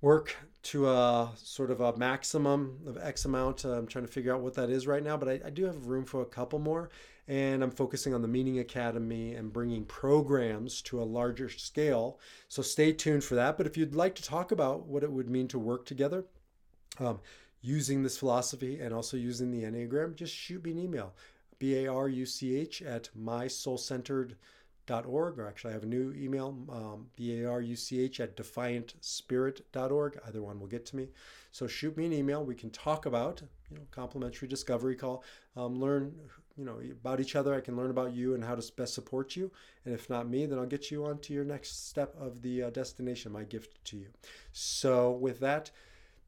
work 0.00 0.36
to 0.62 0.88
a 0.88 1.30
sort 1.36 1.70
of 1.70 1.80
a 1.80 1.96
maximum 1.96 2.78
of 2.86 2.98
X 2.98 3.24
amount. 3.24 3.64
Uh, 3.64 3.72
I'm 3.72 3.86
trying 3.86 4.06
to 4.06 4.12
figure 4.12 4.34
out 4.34 4.40
what 4.40 4.54
that 4.54 4.70
is 4.70 4.86
right 4.86 5.02
now, 5.02 5.16
but 5.16 5.28
I, 5.28 5.40
I, 5.46 5.50
do 5.50 5.64
have 5.64 5.86
room 5.86 6.04
for 6.04 6.22
a 6.22 6.26
couple 6.26 6.58
more. 6.58 6.90
And 7.26 7.62
I'm 7.62 7.70
focusing 7.70 8.14
on 8.14 8.22
the 8.22 8.28
Meaning 8.28 8.58
Academy 8.58 9.34
and 9.34 9.52
bringing 9.52 9.84
programs 9.84 10.80
to 10.82 11.02
a 11.02 11.04
larger 11.04 11.50
scale. 11.50 12.18
So 12.48 12.62
stay 12.62 12.92
tuned 12.92 13.22
for 13.22 13.34
that. 13.34 13.58
But 13.58 13.66
if 13.66 13.76
you'd 13.76 13.94
like 13.94 14.14
to 14.16 14.22
talk 14.22 14.50
about 14.50 14.86
what 14.86 15.02
it 15.02 15.12
would 15.12 15.28
mean 15.28 15.46
to 15.48 15.58
work 15.58 15.84
together, 15.84 16.24
um, 16.98 17.20
using 17.60 18.02
this 18.02 18.16
philosophy 18.16 18.80
and 18.80 18.94
also 18.94 19.16
using 19.16 19.50
the 19.50 19.64
Enneagram, 19.64 20.14
just 20.14 20.34
shoot 20.34 20.64
me 20.64 20.70
an 20.70 20.78
email. 20.78 21.14
B 21.58 21.84
A 21.84 21.92
R 21.92 22.08
U 22.08 22.24
C 22.24 22.56
H 22.56 22.82
at 22.82 23.10
mysoulcentered.com 23.18 24.36
or 24.90 25.46
actually 25.46 25.70
I 25.70 25.74
have 25.74 25.82
a 25.82 25.86
new 25.86 26.12
email, 26.16 26.56
um, 26.70 27.06
B-A-R-U-C-H 27.16 28.20
at 28.20 28.36
defiantspirit.org. 28.36 30.20
Either 30.26 30.42
one 30.42 30.60
will 30.60 30.66
get 30.66 30.86
to 30.86 30.96
me. 30.96 31.08
So 31.50 31.66
shoot 31.66 31.96
me 31.96 32.06
an 32.06 32.12
email. 32.12 32.44
We 32.44 32.54
can 32.54 32.70
talk 32.70 33.06
about, 33.06 33.42
you 33.70 33.76
know, 33.76 33.82
complimentary 33.90 34.48
discovery 34.48 34.96
call, 34.96 35.24
um, 35.56 35.80
learn, 35.80 36.14
you 36.56 36.64
know, 36.64 36.80
about 36.90 37.20
each 37.20 37.36
other. 37.36 37.54
I 37.54 37.60
can 37.60 37.76
learn 37.76 37.90
about 37.90 38.12
you 38.12 38.34
and 38.34 38.44
how 38.44 38.54
to 38.54 38.72
best 38.76 38.94
support 38.94 39.36
you. 39.36 39.50
And 39.84 39.94
if 39.94 40.08
not 40.10 40.28
me, 40.28 40.46
then 40.46 40.58
I'll 40.58 40.66
get 40.66 40.90
you 40.90 41.04
on 41.04 41.18
to 41.20 41.32
your 41.32 41.44
next 41.44 41.88
step 41.88 42.14
of 42.20 42.42
the 42.42 42.64
uh, 42.64 42.70
destination, 42.70 43.32
my 43.32 43.44
gift 43.44 43.84
to 43.86 43.96
you. 43.96 44.08
So 44.52 45.12
with 45.12 45.40
that, 45.40 45.70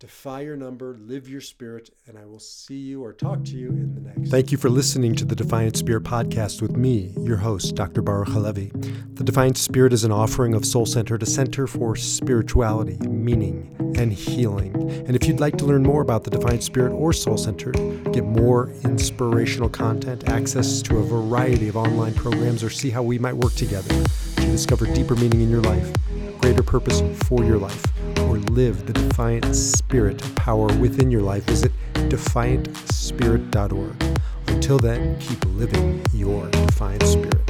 defy 0.00 0.40
your 0.40 0.56
number, 0.56 0.96
live 0.98 1.28
your 1.28 1.42
spirit, 1.42 1.90
and 2.06 2.16
I 2.16 2.24
will 2.24 2.38
see 2.38 2.78
you 2.78 3.04
or 3.04 3.12
talk 3.12 3.44
to 3.44 3.54
you 3.54 3.68
in 3.68 3.94
the 3.94 4.00
next. 4.00 4.30
Thank 4.30 4.50
you 4.50 4.56
for 4.56 4.70
listening 4.70 5.14
to 5.16 5.26
the 5.26 5.36
Defiant 5.36 5.76
Spirit 5.76 6.04
podcast 6.04 6.62
with 6.62 6.74
me, 6.74 7.14
your 7.18 7.36
host, 7.36 7.74
Dr. 7.74 8.00
Baruch 8.00 8.28
Halevi. 8.28 8.72
The 9.12 9.24
Defiant 9.24 9.58
Spirit 9.58 9.92
is 9.92 10.02
an 10.02 10.10
offering 10.10 10.54
of 10.54 10.64
Soul 10.64 10.86
Center 10.86 11.16
a 11.20 11.26
center 11.26 11.66
for 11.66 11.96
spirituality, 11.96 12.96
meaning, 13.08 13.76
and 13.98 14.10
healing. 14.10 14.74
And 15.06 15.14
if 15.14 15.28
you'd 15.28 15.38
like 15.38 15.58
to 15.58 15.66
learn 15.66 15.82
more 15.82 16.00
about 16.00 16.24
the 16.24 16.30
Defiant 16.30 16.62
Spirit 16.62 16.94
or 16.94 17.12
Soul 17.12 17.36
Center, 17.36 17.72
get 18.12 18.24
more 18.24 18.70
inspirational 18.84 19.68
content, 19.68 20.30
access 20.30 20.80
to 20.80 20.96
a 20.96 21.02
variety 21.02 21.68
of 21.68 21.76
online 21.76 22.14
programs, 22.14 22.64
or 22.64 22.70
see 22.70 22.88
how 22.88 23.02
we 23.02 23.18
might 23.18 23.36
work 23.36 23.54
together 23.54 23.90
to 24.36 24.46
discover 24.46 24.86
deeper 24.86 25.14
meaning 25.16 25.42
in 25.42 25.50
your 25.50 25.60
life, 25.60 25.92
greater 26.40 26.62
purpose 26.62 27.02
for 27.26 27.44
your 27.44 27.58
life 27.58 27.99
or 28.30 28.36
live 28.52 28.86
the 28.86 28.92
defiant 28.92 29.56
spirit 29.56 30.22
power 30.36 30.68
within 30.76 31.10
your 31.10 31.22
life, 31.22 31.42
visit 31.44 31.72
defiantspirit.org. 31.94 34.20
Until 34.46 34.78
then, 34.78 35.18
keep 35.18 35.44
living 35.46 36.00
your 36.14 36.48
defiant 36.50 37.02
spirit. 37.02 37.49